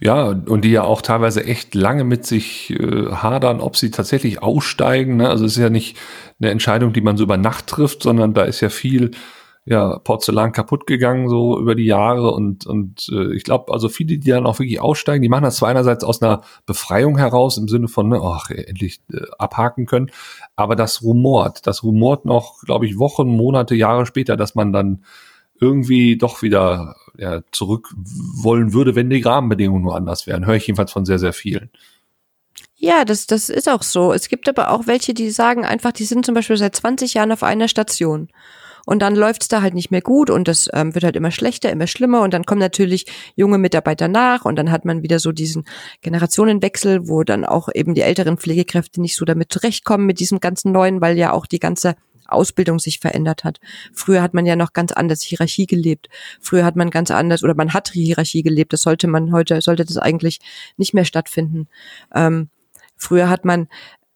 [0.00, 4.42] Ja, und die ja auch teilweise echt lange mit sich äh, hadern, ob sie tatsächlich
[4.42, 5.16] aussteigen.
[5.16, 5.28] Ne?
[5.28, 5.98] Also es ist ja nicht
[6.40, 9.10] eine Entscheidung, die man so über Nacht trifft, sondern da ist ja viel
[9.68, 12.30] ja, Porzellan kaputt gegangen, so über die Jahre.
[12.30, 15.56] Und, und äh, ich glaube, also viele, die dann auch wirklich aussteigen, die machen das
[15.56, 20.10] zwar einerseits aus einer Befreiung heraus, im Sinne von, ne, ach, endlich äh, abhaken können,
[20.54, 25.04] aber das rumort, das rumort noch, glaube ich, Wochen, Monate, Jahre später, dass man dann
[25.60, 30.46] irgendwie doch wieder ja, zurück wollen würde, wenn die Rahmenbedingungen nur anders wären.
[30.46, 31.70] Höre ich jedenfalls von sehr, sehr vielen.
[32.76, 34.12] Ja, das, das ist auch so.
[34.12, 37.32] Es gibt aber auch welche, die sagen einfach, die sind zum Beispiel seit 20 Jahren
[37.32, 38.28] auf einer Station
[38.86, 41.70] und dann läuft's da halt nicht mehr gut und das ähm, wird halt immer schlechter,
[41.70, 45.32] immer schlimmer und dann kommen natürlich junge Mitarbeiter nach und dann hat man wieder so
[45.32, 45.66] diesen
[46.00, 50.72] Generationenwechsel, wo dann auch eben die älteren Pflegekräfte nicht so damit zurechtkommen mit diesem ganzen
[50.72, 51.96] neuen, weil ja auch die ganze
[52.28, 53.60] Ausbildung sich verändert hat.
[53.92, 56.08] Früher hat man ja noch ganz anders Hierarchie gelebt.
[56.40, 58.72] Früher hat man ganz anders oder man hat Hierarchie gelebt.
[58.72, 60.40] Das sollte man heute, sollte das eigentlich
[60.76, 61.68] nicht mehr stattfinden.
[62.14, 62.48] Ähm,
[62.96, 63.68] früher hat man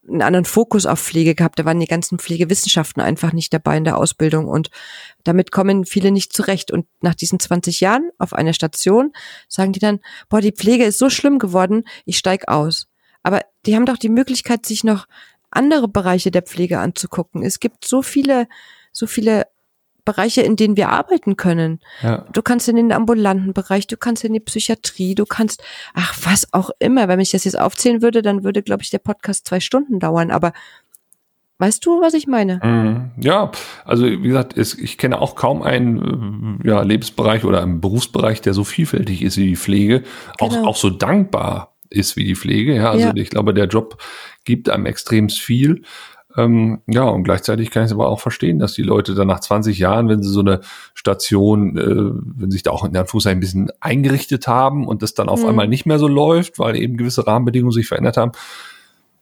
[0.09, 1.59] einen anderen Fokus auf Pflege gehabt.
[1.59, 4.71] Da waren die ganzen Pflegewissenschaften einfach nicht dabei in der Ausbildung und
[5.25, 6.71] damit kommen viele nicht zurecht.
[6.71, 9.13] Und nach diesen 20 Jahren auf einer Station
[9.49, 12.89] sagen die dann, boah, die Pflege ist so schlimm geworden, ich steig aus.
[13.23, 15.07] Aber die haben doch die Möglichkeit, sich noch
[15.51, 17.43] andere Bereiche der Pflege anzugucken.
[17.43, 18.49] Es gibt so viele,
[18.93, 19.47] so viele
[20.05, 21.81] Bereiche, in denen wir arbeiten können.
[22.03, 22.27] Ja.
[22.33, 25.63] Du kannst in den ambulanten Bereich, du kannst in die Psychiatrie, du kannst,
[25.95, 27.09] ach, was auch immer.
[27.09, 30.31] Wenn ich das jetzt aufzählen würde, dann würde, glaube ich, der Podcast zwei Stunden dauern.
[30.31, 30.53] Aber
[31.61, 32.59] Weißt du, was ich meine?
[32.65, 33.11] Mhm.
[33.23, 33.51] Ja,
[33.85, 38.41] also wie gesagt, es, ich kenne auch kaum einen äh, ja, Lebensbereich oder einen Berufsbereich,
[38.41, 40.03] der so vielfältig ist wie die Pflege,
[40.39, 40.63] genau.
[40.63, 42.77] auch, auch so dankbar ist wie die Pflege.
[42.77, 43.13] Ja, also ja.
[43.15, 43.99] ich glaube, der Job
[44.45, 45.83] gibt einem extrem viel.
[46.37, 49.40] Ähm, ja, und gleichzeitig kann ich es aber auch verstehen, dass die Leute dann nach
[49.40, 50.61] 20 Jahren, wenn sie so eine
[50.95, 55.14] Station, äh, wenn sich da auch in der Anführungszeichen ein bisschen eingerichtet haben und das
[55.14, 55.49] dann auf mhm.
[55.49, 58.33] einmal nicht mehr so läuft, weil eben gewisse Rahmenbedingungen sich verändert haben,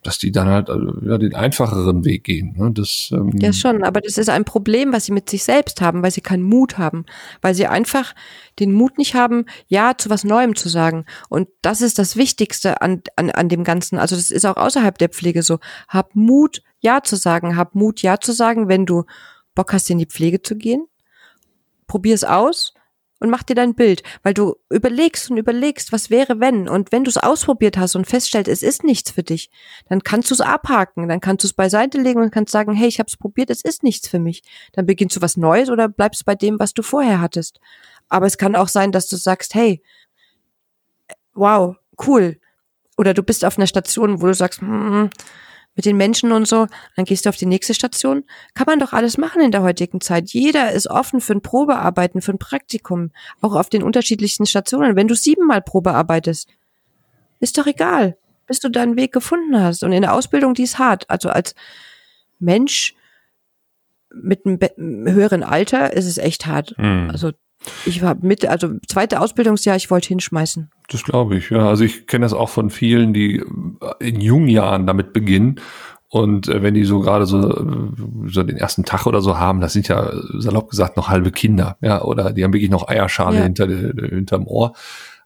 [0.03, 2.55] dass die dann halt also, ja, den einfacheren Weg gehen.
[2.57, 2.71] Ne?
[2.73, 6.03] Das, ähm ja, schon, aber das ist ein Problem, was sie mit sich selbst haben,
[6.03, 7.05] weil sie keinen Mut haben,
[7.43, 8.15] weil sie einfach
[8.61, 11.05] den Mut nicht haben, Ja zu was Neuem zu sagen.
[11.29, 13.99] Und das ist das Wichtigste an, an, an dem Ganzen.
[13.99, 15.59] Also das ist auch außerhalb der Pflege so.
[15.89, 17.57] Hab Mut, Ja zu sagen.
[17.57, 19.05] Hab Mut, Ja zu sagen, wenn du
[19.55, 20.87] Bock hast, in die Pflege zu gehen.
[21.87, 22.75] Probier es aus
[23.21, 27.05] und mach dir dein Bild, weil du überlegst und überlegst, was wäre wenn und wenn
[27.05, 29.51] du es ausprobiert hast und feststellst, es ist nichts für dich,
[29.89, 32.89] dann kannst du es abhaken, dann kannst du es beiseite legen und kannst sagen, hey,
[32.89, 34.43] ich habe es probiert, es ist nichts für mich.
[34.73, 37.59] Dann beginnst du was Neues oder bleibst bei dem, was du vorher hattest.
[38.09, 39.83] Aber es kann auch sein, dass du sagst, hey,
[41.35, 42.39] wow, cool.
[42.97, 45.11] Oder du bist auf einer Station, wo du sagst, hm,
[45.79, 48.25] mit den Menschen und so, dann gehst du auf die nächste Station.
[48.55, 50.31] Kann man doch alles machen in der heutigen Zeit.
[50.31, 53.13] Jeder ist offen für ein Probearbeiten, für ein Praktikum,
[53.43, 54.97] auch auf den unterschiedlichsten Stationen.
[54.97, 56.49] Wenn du siebenmal Probe arbeitest,
[57.39, 59.85] ist doch egal, bis du deinen Weg gefunden hast.
[59.85, 61.09] Und in der Ausbildung, die ist hart.
[61.09, 61.55] Also als
[62.41, 62.97] Mensch
[64.13, 66.75] mit einem höheren Alter ist es echt hart.
[66.77, 67.09] Mhm.
[67.13, 67.31] Also
[67.87, 70.73] ich war mit, also zweite Ausbildungsjahr, ich wollte hinschmeißen.
[70.91, 71.69] Das glaube ich, ja.
[71.69, 73.45] Also ich kenne das auch von vielen, die
[74.01, 75.61] in jungen Jahren damit beginnen.
[76.11, 77.91] Und äh, wenn die so gerade so, äh,
[78.27, 81.77] so den ersten Tag oder so haben, das sind ja salopp gesagt noch halbe Kinder,
[81.83, 83.43] ja, oder die haben wirklich noch Eierschale ja.
[83.43, 84.73] hinter, hinterm Ohr.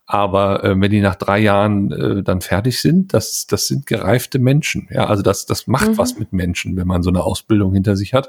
[0.05, 4.41] Aber äh, wenn die nach drei Jahren äh, dann fertig sind, das, das sind gereifte
[4.41, 4.89] Menschen.
[4.91, 5.99] Ja, also das, das macht mhm.
[5.99, 8.29] was mit Menschen, wenn man so eine Ausbildung hinter sich hat.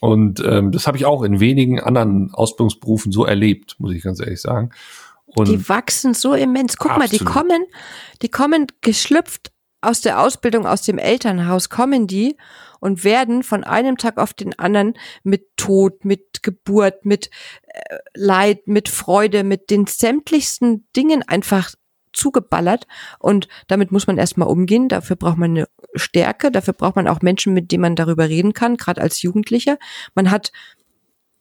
[0.00, 4.20] Und ähm, das habe ich auch in wenigen anderen Ausbildungsberufen so erlebt, muss ich ganz
[4.20, 4.70] ehrlich sagen.
[5.38, 6.76] Und die wachsen so immens.
[6.76, 7.12] Guck absolut.
[7.12, 7.64] mal, die kommen,
[8.22, 12.36] die kommen geschlüpft aus der Ausbildung, aus dem Elternhaus, kommen die
[12.80, 17.30] und werden von einem Tag auf den anderen mit Tod, mit Geburt, mit
[17.66, 21.72] äh, Leid, mit Freude, mit den sämtlichsten Dingen einfach
[22.12, 22.86] zugeballert
[23.18, 24.88] und damit muss man erstmal umgehen.
[24.88, 28.54] Dafür braucht man eine Stärke, dafür braucht man auch Menschen, mit denen man darüber reden
[28.54, 29.78] kann, gerade als Jugendlicher.
[30.14, 30.50] Man hat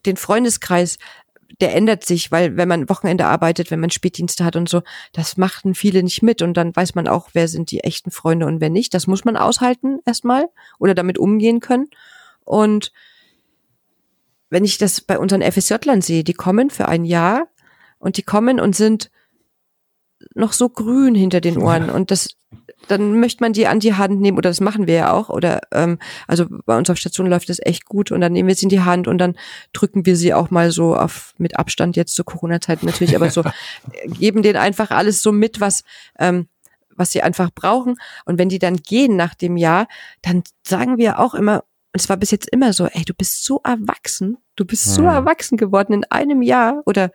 [0.06, 0.98] den Freundeskreis,
[1.62, 4.82] der ändert sich, weil wenn man Wochenende arbeitet, wenn man Spätdienste hat und so,
[5.14, 8.46] das machten viele nicht mit und dann weiß man auch, wer sind die echten Freunde
[8.46, 8.94] und wer nicht.
[8.94, 11.88] Das muss man aushalten erstmal oder damit umgehen können.
[12.44, 12.92] Und
[14.50, 17.48] wenn ich das bei unseren FSJ-Lern sehe, die kommen für ein Jahr
[18.00, 19.10] und die kommen und sind
[20.34, 22.36] noch so grün hinter den Ohren und das
[22.88, 25.62] dann möchte man die an die Hand nehmen oder das machen wir ja auch oder
[25.72, 28.64] ähm, also bei uns auf Station läuft das echt gut und dann nehmen wir sie
[28.64, 29.36] in die Hand und dann
[29.74, 33.44] drücken wir sie auch mal so auf mit Abstand jetzt zur Corona-Zeit natürlich, aber so
[34.06, 35.84] geben denen einfach alles so mit, was
[36.20, 36.48] ähm,
[36.96, 39.88] was sie einfach brauchen und wenn die dann gehen nach dem Jahr,
[40.22, 41.64] dann sagen wir auch immer
[41.94, 45.02] und es war bis jetzt immer so, ey, du bist so erwachsen, du bist so
[45.02, 45.10] hm.
[45.10, 47.12] erwachsen geworden in einem Jahr oder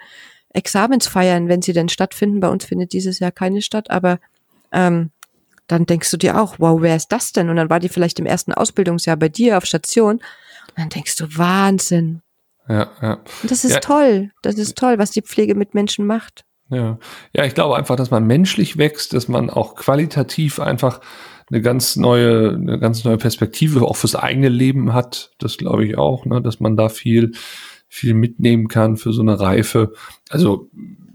[0.55, 2.41] Examensfeiern, wenn sie denn stattfinden.
[2.41, 4.19] Bei uns findet dieses Jahr keine statt, aber
[4.73, 5.11] ähm,
[5.73, 7.49] dann denkst du dir auch, wow, wer ist das denn?
[7.49, 10.17] Und dann war die vielleicht im ersten Ausbildungsjahr bei dir auf Station.
[10.17, 12.23] Und dann denkst du, Wahnsinn.
[12.69, 13.15] Ja, ja.
[13.43, 13.81] Und das ist ja.
[13.81, 14.31] toll.
[14.43, 16.45] Das ist toll, was die Pflege mit Menschen macht.
[16.69, 16.99] Ja.
[17.35, 21.01] ja, ich glaube einfach, dass man menschlich wächst, dass man auch qualitativ einfach
[21.51, 25.33] eine ganz neue, eine ganz neue Perspektive auch fürs eigene Leben hat.
[25.39, 27.33] Das glaube ich auch, ne, dass man da viel
[27.89, 29.93] viel mitnehmen kann für so eine Reife.
[30.31, 30.71] Also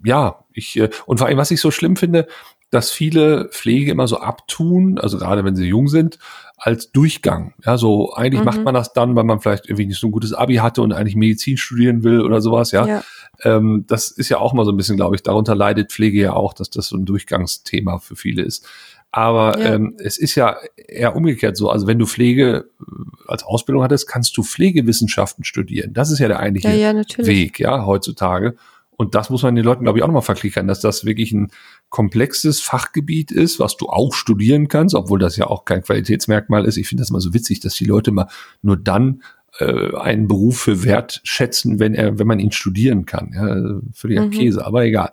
[0.06, 2.28] ja, ich äh, und vor allem, was ich so schlimm finde,
[2.70, 6.20] dass viele Pflege immer so abtun, also gerade wenn sie jung sind,
[6.58, 7.54] als Durchgang.
[7.66, 8.46] Ja, so eigentlich mhm.
[8.46, 10.92] macht man das dann, weil man vielleicht irgendwie nicht so ein gutes Abi hatte und
[10.92, 12.86] eigentlich Medizin studieren will oder sowas, ja.
[12.86, 13.04] ja.
[13.44, 16.34] Ähm, das ist ja auch mal so ein bisschen, glaube ich, darunter leidet Pflege ja
[16.34, 18.68] auch, dass das so ein Durchgangsthema für viele ist.
[19.12, 19.76] Aber ja.
[19.76, 21.70] ähm, es ist ja eher umgekehrt so.
[21.70, 22.84] Also wenn du Pflege äh,
[23.28, 25.94] als Ausbildung hattest, kannst du Pflegewissenschaften studieren.
[25.94, 28.56] Das ist ja der eigentliche ja, ja, Weg, ja, heutzutage.
[28.98, 31.52] Und das muss man den Leuten, glaube ich, auch nochmal verklickern, dass das wirklich ein
[31.90, 36.78] komplexes Fachgebiet ist, was du auch studieren kannst, obwohl das ja auch kein Qualitätsmerkmal ist.
[36.78, 38.28] Ich finde das immer so witzig, dass die Leute mal
[38.62, 39.24] nur dann
[39.60, 43.32] äh, einen Beruf für wert schätzen, wenn er, wenn man ihn studieren kann.
[43.34, 44.32] Ja, völliger mhm.
[44.32, 45.12] Käse, aber egal.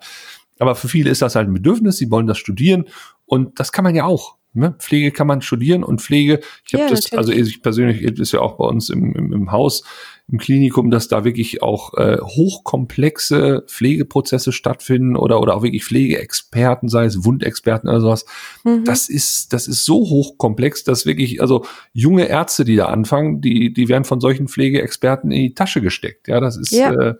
[0.59, 2.85] Aber für viele ist das halt ein Bedürfnis, sie wollen das studieren
[3.25, 4.35] und das kann man ja auch.
[4.55, 4.75] Ne?
[4.79, 7.17] Pflege kann man studieren und Pflege, ich habe ja, das, natürlich.
[7.17, 9.83] also ich persönlich ist ja auch bei uns im, im, im Haus,
[10.27, 16.89] im Klinikum, dass da wirklich auch äh, hochkomplexe Pflegeprozesse stattfinden oder oder auch wirklich Pflegeexperten,
[16.89, 18.25] sei es Wundexperten oder sowas.
[18.63, 18.85] Mhm.
[18.85, 23.71] Das ist das ist so hochkomplex, dass wirklich also junge Ärzte, die da anfangen, die
[23.71, 26.27] die werden von solchen Pflegeexperten in die Tasche gesteckt.
[26.27, 26.91] Ja, das ist ja.
[26.91, 27.15] Äh,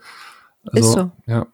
[0.71, 1.11] also, ist so.
[1.27, 1.47] Ja.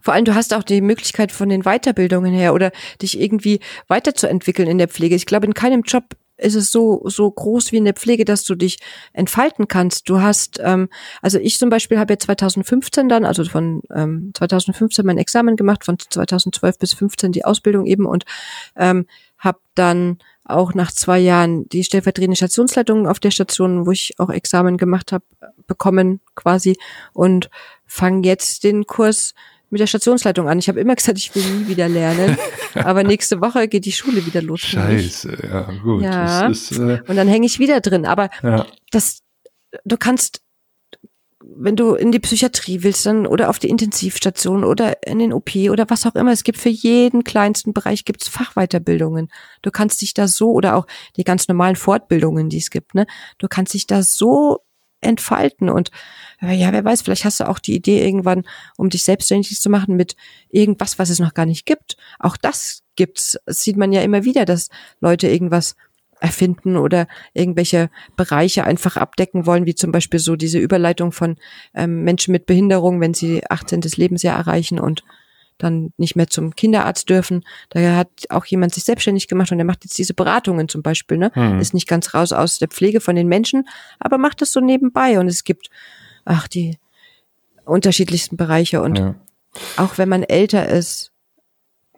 [0.00, 4.68] Vor allem, du hast auch die Möglichkeit von den Weiterbildungen her oder dich irgendwie weiterzuentwickeln
[4.68, 5.14] in der Pflege.
[5.14, 8.44] Ich glaube, in keinem Job ist es so so groß wie in der Pflege, dass
[8.44, 8.78] du dich
[9.12, 10.08] entfalten kannst.
[10.08, 10.88] Du hast, ähm,
[11.20, 15.84] also ich zum Beispiel habe ja 2015 dann, also von ähm, 2015 mein Examen gemacht,
[15.84, 18.24] von 2012 bis 15 die Ausbildung eben und
[18.76, 19.06] ähm,
[19.38, 24.30] habe dann auch nach zwei Jahren die stellvertretende Stationsleitung auf der Station, wo ich auch
[24.30, 25.24] Examen gemacht habe,
[25.66, 26.76] bekommen quasi
[27.12, 27.48] und
[27.86, 29.34] fange jetzt den Kurs
[29.72, 30.58] mit der Stationsleitung an.
[30.58, 32.36] Ich habe immer gesagt, ich will nie wieder lernen.
[32.74, 34.60] aber nächste Woche geht die Schule wieder los.
[34.60, 36.02] Scheiße, ja, gut.
[36.02, 36.46] Ja.
[36.46, 38.04] Ist, äh, und dann hänge ich wieder drin.
[38.04, 38.66] Aber ja.
[38.90, 39.22] das,
[39.84, 40.42] du kannst,
[41.42, 45.56] wenn du in die Psychiatrie willst, dann oder auf die Intensivstation oder in den OP
[45.70, 49.28] oder was auch immer, es gibt für jeden kleinsten Bereich gibt's Fachweiterbildungen.
[49.62, 53.06] Du kannst dich da so oder auch die ganz normalen Fortbildungen, die es gibt, ne?
[53.38, 54.58] Du kannst dich da so
[55.02, 55.90] entfalten und
[56.40, 58.42] ja, wer weiß, vielleicht hast du auch die Idee irgendwann,
[58.76, 60.16] um dich selbstständig zu machen mit
[60.50, 61.96] irgendwas, was es noch gar nicht gibt.
[62.18, 63.38] Auch das gibt's.
[63.46, 64.68] Das sieht man ja immer wieder, dass
[65.00, 65.76] Leute irgendwas
[66.18, 71.36] erfinden oder irgendwelche Bereiche einfach abdecken wollen, wie zum Beispiel so diese Überleitung von
[71.74, 73.80] ähm, Menschen mit Behinderung, wenn sie 18.
[73.96, 75.04] Lebensjahr erreichen und
[75.58, 77.44] dann nicht mehr zum Kinderarzt dürfen.
[77.70, 81.18] Da hat auch jemand sich selbstständig gemacht und der macht jetzt diese Beratungen zum Beispiel.
[81.18, 81.30] Ne?
[81.34, 81.60] Hm.
[81.60, 85.18] Ist nicht ganz raus aus der Pflege von den Menschen, aber macht das so nebenbei.
[85.18, 85.68] Und es gibt,
[86.24, 86.78] ach, die
[87.64, 88.82] unterschiedlichsten Bereiche.
[88.82, 89.14] Und ja.
[89.76, 91.11] auch wenn man älter ist,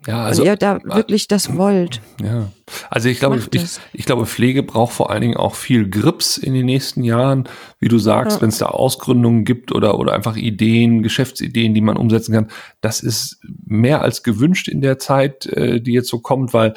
[0.07, 2.01] ja, also, wenn ihr da wirklich das wollt.
[2.23, 2.51] Ja,
[2.91, 6.55] also ich glaube, ich, ich glaube, Pflege braucht vor allen Dingen auch viel Grips in
[6.55, 7.45] den nächsten Jahren,
[7.79, 8.43] wie du sagst, ja.
[8.43, 12.49] wenn es da Ausgründungen gibt oder, oder einfach Ideen, Geschäftsideen, die man umsetzen kann.
[12.81, 16.75] Das ist mehr als gewünscht in der Zeit, äh, die jetzt so kommt, weil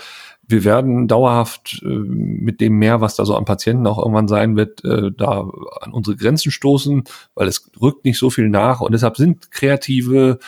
[0.48, 4.56] wir werden dauerhaft äh, mit dem mehr, was da so an Patienten auch irgendwann sein
[4.56, 5.50] wird, äh, da
[5.82, 7.04] an unsere Grenzen stoßen,
[7.36, 10.40] weil es rückt nicht so viel nach und deshalb sind kreative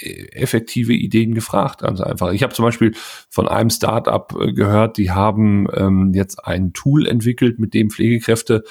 [0.00, 2.32] effektive Ideen gefragt, ganz einfach.
[2.32, 2.92] Ich habe zum Beispiel
[3.28, 8.64] von einem Startup äh, gehört, die haben ähm, jetzt ein Tool entwickelt, mit dem Pflegekräfte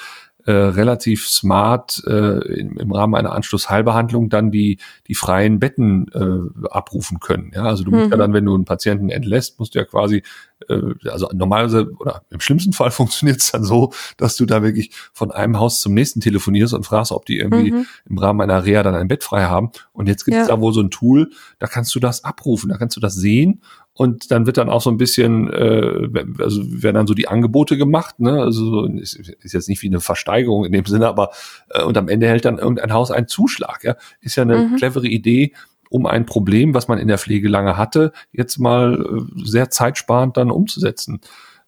[0.46, 6.68] äh, relativ smart äh, im, im Rahmen einer Anschlussheilbehandlung dann die die freien Betten äh,
[6.68, 7.52] abrufen können.
[7.54, 8.20] Ja, also du musst ja mhm.
[8.20, 10.22] dann, wenn du einen Patienten entlässt, musst du ja quasi
[10.68, 14.90] äh, also normalerweise oder im schlimmsten Fall funktioniert es dann so, dass du da wirklich
[15.12, 17.86] von einem Haus zum nächsten telefonierst und fragst, ob die irgendwie mhm.
[18.08, 19.70] im Rahmen einer Reha dann ein Bett frei haben.
[19.92, 20.54] Und jetzt gibt es ja.
[20.54, 23.62] da wohl so ein Tool, da kannst du das abrufen, da kannst du das sehen
[23.96, 26.08] und dann wird dann auch so ein bisschen, äh,
[26.40, 28.42] also werden dann so die Angebote gemacht, ne?
[28.42, 31.30] Also ist, ist jetzt nicht wie eine Versteigerung in dem Sinne, aber
[31.70, 33.84] äh, und am Ende hält dann irgendein Haus einen Zuschlag.
[33.84, 33.96] Ja?
[34.20, 34.76] Ist ja eine mhm.
[34.76, 35.52] clevere Idee,
[35.90, 40.36] um ein Problem, was man in der Pflege lange hatte, jetzt mal äh, sehr zeitsparend
[40.36, 41.20] dann umzusetzen.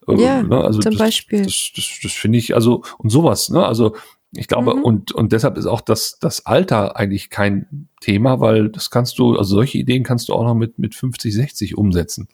[0.09, 0.63] Ja, ne?
[0.63, 1.43] also zum das, Beispiel.
[1.43, 3.65] Das, das, das finde ich, also und sowas, ne?
[3.65, 3.95] Also
[4.37, 4.83] ich glaube, mhm.
[4.83, 9.37] und, und deshalb ist auch das, das Alter eigentlich kein Thema, weil das kannst du,
[9.37, 12.29] also solche Ideen kannst du auch noch mit, mit 50, 60 umsetzen.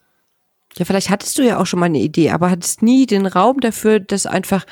[0.78, 3.60] Ja, vielleicht hattest du ja auch schon mal eine Idee, aber hattest nie den Raum
[3.60, 4.64] dafür, das einfach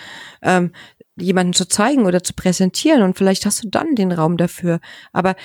[0.42, 0.72] ähm,
[1.16, 3.02] jemanden zu zeigen oder zu präsentieren.
[3.02, 4.80] Und vielleicht hast du dann den Raum dafür.
[5.12, 5.36] Aber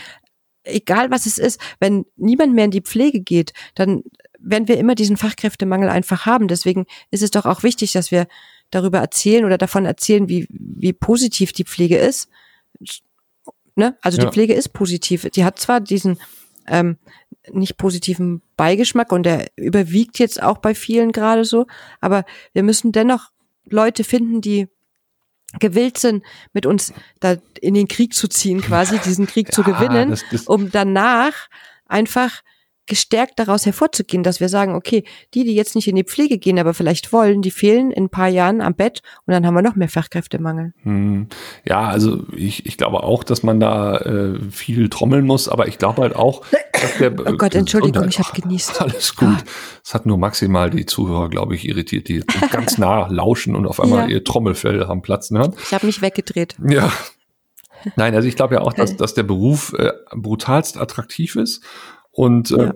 [0.64, 4.04] egal was es ist, wenn niemand mehr in die Pflege geht, dann
[4.40, 6.48] werden wir immer diesen Fachkräftemangel einfach haben.
[6.48, 8.28] Deswegen ist es doch auch wichtig, dass wir
[8.72, 12.30] darüber erzählen oder davon erzählen, wie, wie positiv die Pflege ist.
[13.76, 13.98] Ne?
[14.02, 14.26] Also ja.
[14.26, 15.30] die Pflege ist positiv.
[15.32, 16.20] Die hat zwar diesen
[16.68, 16.98] ähm,
[17.52, 21.68] nicht positiven Beigeschmack und der überwiegt jetzt auch bei vielen gerade so,
[22.02, 23.30] aber wir müssen dennoch
[23.66, 24.68] Leute finden, die
[25.60, 26.24] gewillt sind,
[26.54, 30.24] mit uns da in den Krieg zu ziehen, quasi diesen Krieg ja, zu gewinnen, das,
[30.32, 31.34] das um danach
[31.86, 32.42] einfach
[32.88, 36.60] gestärkt daraus hervorzugehen, dass wir sagen, okay, die, die jetzt nicht in die Pflege gehen,
[36.60, 39.62] aber vielleicht wollen, die fehlen in ein paar Jahren am Bett und dann haben wir
[39.62, 40.74] noch mehr Fachkräftemangel.
[40.84, 41.28] Hm.
[41.66, 45.78] Ja, also ich, ich glaube auch, dass man da äh, viel trommeln muss, aber ich
[45.78, 46.44] glaube halt auch,
[46.74, 48.82] dass der Oh Gott, Entschuldigung, ich habe genießt.
[48.82, 49.44] Alles gut.
[49.84, 53.80] Es hat nur maximal die Zuhörer, glaube ich, irritiert, die ganz nah lauschen und auf
[53.80, 54.18] einmal ja.
[54.18, 55.56] ihr Trommelfell haben platzen hören.
[55.62, 56.56] Ich habe mich weggedreht.
[56.68, 56.92] Ja,
[57.96, 61.64] Nein, also ich glaube ja auch, dass, dass der Beruf äh, brutalst attraktiv ist.
[62.16, 62.74] Und äh, ja.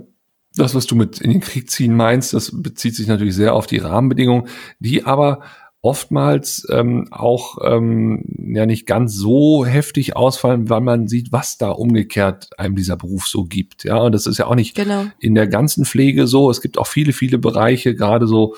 [0.56, 3.68] das, was du mit in den Krieg ziehen meinst, das bezieht sich natürlich sehr auf
[3.68, 4.48] die Rahmenbedingungen,
[4.80, 5.42] die aber
[5.82, 11.70] oftmals ähm, auch ähm, ja nicht ganz so heftig ausfallen, weil man sieht, was da
[11.70, 13.86] umgekehrt einem dieser Beruf so gibt.
[13.86, 15.06] Ja, und das ist ja auch nicht genau.
[15.20, 16.50] in der ganzen Pflege so.
[16.50, 18.56] Es gibt auch viele, viele Bereiche, gerade so,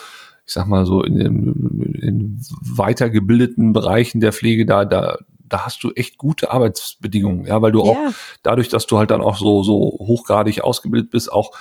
[0.47, 5.19] ich sag mal so in den, in weitergebildeten Bereichen der Pflege, da, da,
[5.51, 7.91] da hast du echt gute Arbeitsbedingungen, ja, weil du ja.
[7.91, 7.97] auch
[8.43, 11.51] dadurch, dass du halt dann auch so, so hochgradig ausgebildet bist, auch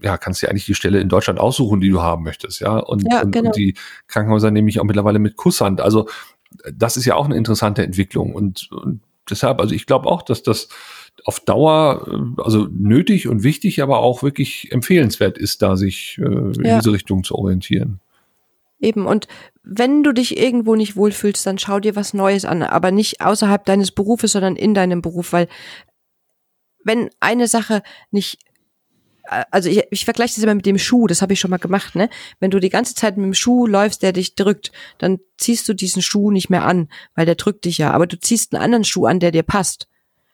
[0.00, 2.78] ja, kannst dir eigentlich die Stelle in Deutschland aussuchen, die du haben möchtest, ja.
[2.78, 3.48] Und, ja, und, genau.
[3.48, 3.74] und die
[4.06, 5.80] Krankenhäuser nehme ich auch mittlerweile mit Kusshand.
[5.80, 6.08] Also
[6.72, 8.34] das ist ja auch eine interessante Entwicklung.
[8.34, 10.68] Und, und deshalb, also ich glaube auch, dass das
[11.24, 16.24] auf Dauer äh, also nötig und wichtig, aber auch wirklich empfehlenswert ist, da sich äh,
[16.24, 16.78] in ja.
[16.78, 18.00] diese Richtung zu orientieren.
[18.80, 19.26] Eben, und
[19.62, 23.64] wenn du dich irgendwo nicht wohlfühlst, dann schau dir was Neues an, aber nicht außerhalb
[23.64, 25.48] deines Berufes, sondern in deinem Beruf, weil
[26.84, 28.38] wenn eine Sache nicht
[29.28, 31.58] äh, also ich, ich vergleiche das immer mit dem Schuh, das habe ich schon mal
[31.58, 32.08] gemacht, ne?
[32.40, 35.74] Wenn du die ganze Zeit mit dem Schuh läufst, der dich drückt, dann ziehst du
[35.74, 38.84] diesen Schuh nicht mehr an, weil der drückt dich ja, aber du ziehst einen anderen
[38.84, 39.88] Schuh an, der dir passt.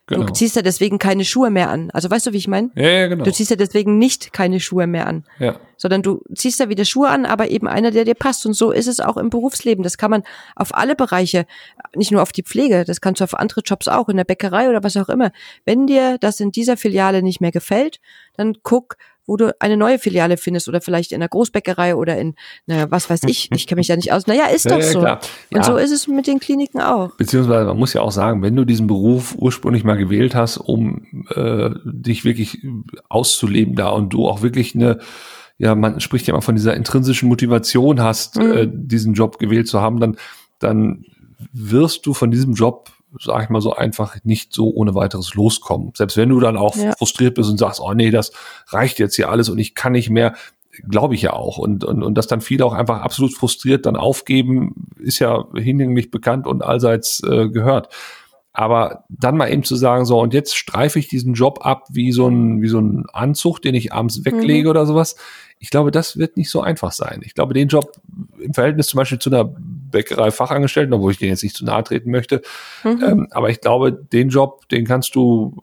[0.07, 0.27] Genau.
[0.27, 1.90] Du ziehst ja deswegen keine Schuhe mehr an.
[1.93, 2.71] Also weißt du, wie ich meine?
[2.75, 3.25] Ja, ja, genau.
[3.25, 5.25] Du ziehst ja deswegen nicht keine Schuhe mehr an.
[5.38, 5.59] Ja.
[5.79, 8.45] Sondern du ziehst ja wieder Schuhe an, aber eben einer, der dir passt.
[8.45, 9.83] Und so ist es auch im Berufsleben.
[9.83, 10.23] Das kann man
[10.57, 11.47] auf alle Bereiche,
[11.95, 14.69] nicht nur auf die Pflege, das kannst du auf andere Jobs auch, in der Bäckerei
[14.69, 15.33] oder was auch immer.
[15.64, 17.99] Wenn dir das in dieser Filiale nicht mehr gefällt,
[18.37, 22.35] dann guck, wo du eine neue Filiale findest oder vielleicht in einer Großbäckerei oder in,
[22.67, 24.27] na, was weiß ich, ich kenne mich ja nicht aus.
[24.27, 25.03] Naja, ist doch ja, so.
[25.03, 25.21] Ja,
[25.53, 27.17] Und so ist es mit den Kliniken auch.
[27.17, 31.07] Beziehungsweise man muss ja auch sagen, wenn du diesen Beruf ursprünglich mal gewählt hast, um
[31.35, 32.59] äh, dich wirklich
[33.09, 34.99] auszuleben da und du auch wirklich eine
[35.57, 38.53] ja, man spricht ja immer von dieser intrinsischen Motivation hast, mhm.
[38.53, 40.17] äh, diesen Job gewählt zu haben, dann,
[40.59, 41.05] dann
[41.53, 45.92] wirst du von diesem Job sag ich mal so einfach nicht so ohne weiteres loskommen.
[45.94, 46.92] Selbst wenn du dann auch ja.
[46.92, 48.33] frustriert bist und sagst, oh nee, das
[48.68, 50.35] reicht jetzt hier alles und ich kann nicht mehr,
[50.88, 51.59] glaube ich ja auch.
[51.59, 56.11] Und, und, und dass dann viele auch einfach absolut frustriert dann aufgeben, ist ja hinlänglich
[56.11, 57.88] bekannt und allseits äh, gehört.
[58.57, 62.12] Aber dann mal eben zu sagen, so, und jetzt streife ich diesen Job ab wie
[62.12, 64.70] so ein, wie so ein Anzug, den ich abends weglege mhm.
[64.70, 65.16] oder sowas.
[65.59, 67.20] Ich glaube, das wird nicht so einfach sein.
[67.24, 67.92] Ich glaube, den Job
[68.38, 69.53] im Verhältnis zum Beispiel zu einer
[69.95, 72.43] Bäckerei-Fachangestellten, obwohl ich den jetzt nicht zu nahe treten möchte.
[72.83, 73.03] Mhm.
[73.03, 75.57] Ähm, aber ich glaube, den Job, den kannst du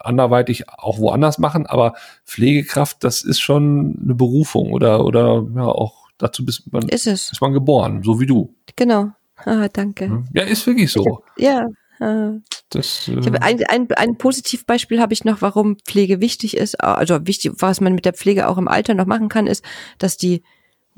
[0.00, 1.66] anderweitig auch woanders machen.
[1.66, 7.06] Aber Pflegekraft, das ist schon eine Berufung oder, oder ja, auch dazu bist man, ist,
[7.06, 7.32] es.
[7.32, 8.54] ist man geboren, so wie du.
[8.76, 9.10] Genau.
[9.44, 10.24] Ah, danke.
[10.32, 11.22] Ja, ist wirklich so.
[11.38, 11.66] Ja.
[12.00, 12.34] Ah.
[12.70, 16.76] Das, äh ein, ein, ein Positivbeispiel habe ich noch, warum Pflege wichtig ist.
[16.76, 19.64] Also wichtig, was man mit der Pflege auch im Alter noch machen kann, ist,
[19.98, 20.42] dass die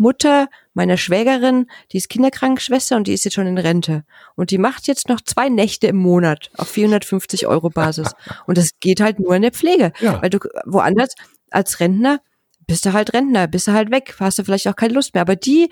[0.00, 4.04] Mutter meiner Schwägerin, die ist Kinderkrankenschwester und die ist jetzt schon in Rente.
[4.34, 8.12] Und die macht jetzt noch zwei Nächte im Monat auf 450 Euro Basis.
[8.46, 9.92] Und das geht halt nur in der Pflege.
[10.00, 10.22] Ja.
[10.22, 11.14] Weil du woanders
[11.50, 12.20] als Rentner
[12.70, 15.22] bist du halt Rentner, bist du halt weg, hast du vielleicht auch keine Lust mehr.
[15.22, 15.68] Aber die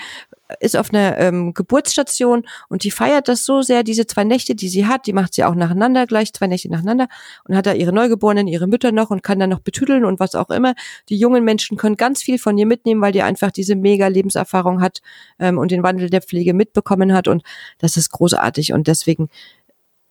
[0.59, 4.69] ist auf einer ähm, Geburtsstation und die feiert das so sehr, diese zwei Nächte, die
[4.69, 7.07] sie hat, die macht sie auch nacheinander, gleich zwei Nächte nacheinander
[7.45, 10.35] und hat da ihre Neugeborenen, ihre Mütter noch und kann dann noch betüdeln und was
[10.35, 10.75] auch immer.
[11.09, 14.81] Die jungen Menschen können ganz viel von ihr mitnehmen, weil die einfach diese mega Lebenserfahrung
[14.81, 15.01] hat
[15.39, 17.45] ähm, und den Wandel der Pflege mitbekommen hat und
[17.79, 19.29] das ist großartig und deswegen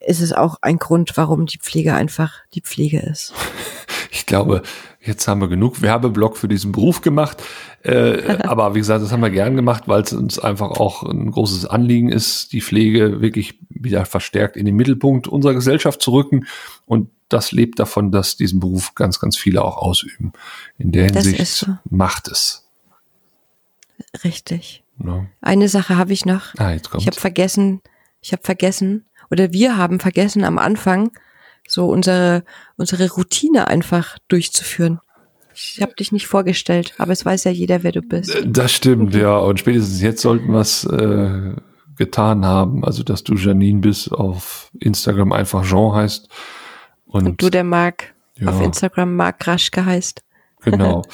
[0.00, 3.34] ist es auch ein Grund, warum die Pflege einfach die Pflege ist.
[4.10, 4.62] Ich glaube,
[5.00, 7.42] jetzt haben wir genug Werbeblock für diesen Beruf gemacht.
[7.82, 11.30] Äh, aber wie gesagt, das haben wir gern gemacht, weil es uns einfach auch ein
[11.30, 16.46] großes Anliegen ist, die Pflege wirklich wieder verstärkt in den Mittelpunkt unserer Gesellschaft zu rücken.
[16.86, 20.32] Und das lebt davon, dass diesen Beruf ganz, ganz viele auch ausüben.
[20.78, 21.76] In der Hinsicht so.
[21.90, 22.66] macht es.
[24.24, 24.82] Richtig.
[25.04, 25.26] Ja.
[25.40, 26.54] Eine Sache habe ich noch.
[26.56, 26.74] Ah.
[26.74, 27.80] Ich habe vergessen,
[28.20, 31.10] ich habe vergessen, oder wir haben vergessen am Anfang,
[31.68, 32.42] so unsere,
[32.76, 35.00] unsere Routine einfach durchzuführen.
[35.54, 38.34] Ich habe dich nicht vorgestellt, aber es weiß ja jeder, wer du bist.
[38.34, 39.36] Äh, das stimmt, ja.
[39.36, 41.54] Und spätestens jetzt sollten wir es äh,
[41.96, 42.84] getan haben.
[42.84, 46.28] Also, dass du Janine bist, auf Instagram einfach Jean heißt.
[47.06, 48.48] Und, und du der Marc ja.
[48.48, 50.22] auf Instagram Marc Raschke heißt.
[50.62, 51.02] Genau.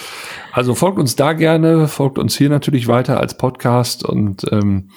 [0.53, 4.91] Also folgt uns da gerne, folgt uns hier natürlich weiter als Podcast und ähm,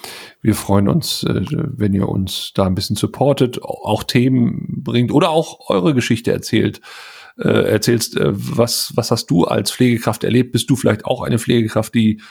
[0.43, 5.31] wir freuen uns, äh, wenn ihr uns da ein bisschen supportet, auch Themen bringt oder
[5.31, 6.79] auch eure Geschichte erzählt.
[7.39, 10.51] äh, erzählst, äh, was, was hast du als Pflegekraft erlebt?
[10.51, 12.21] Bist du vielleicht auch eine Pflegekraft, die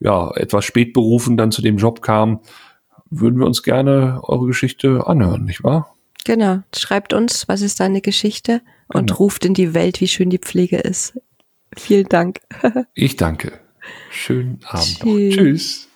[0.00, 2.40] ja etwas spät berufen dann zu dem Job kam?
[3.10, 5.94] Würden wir uns gerne eure Geschichte anhören, nicht wahr?
[6.24, 6.62] Genau.
[6.76, 9.18] Schreibt uns, was ist deine Geschichte und Genau.
[9.18, 11.14] ruft in die Welt, wie schön die Pflege ist.
[11.76, 12.40] Vielen Dank.
[12.94, 13.60] Ich danke.
[14.10, 15.12] Schönen Abend noch.
[15.12, 15.34] Tschüss.
[15.34, 15.88] Tschüss.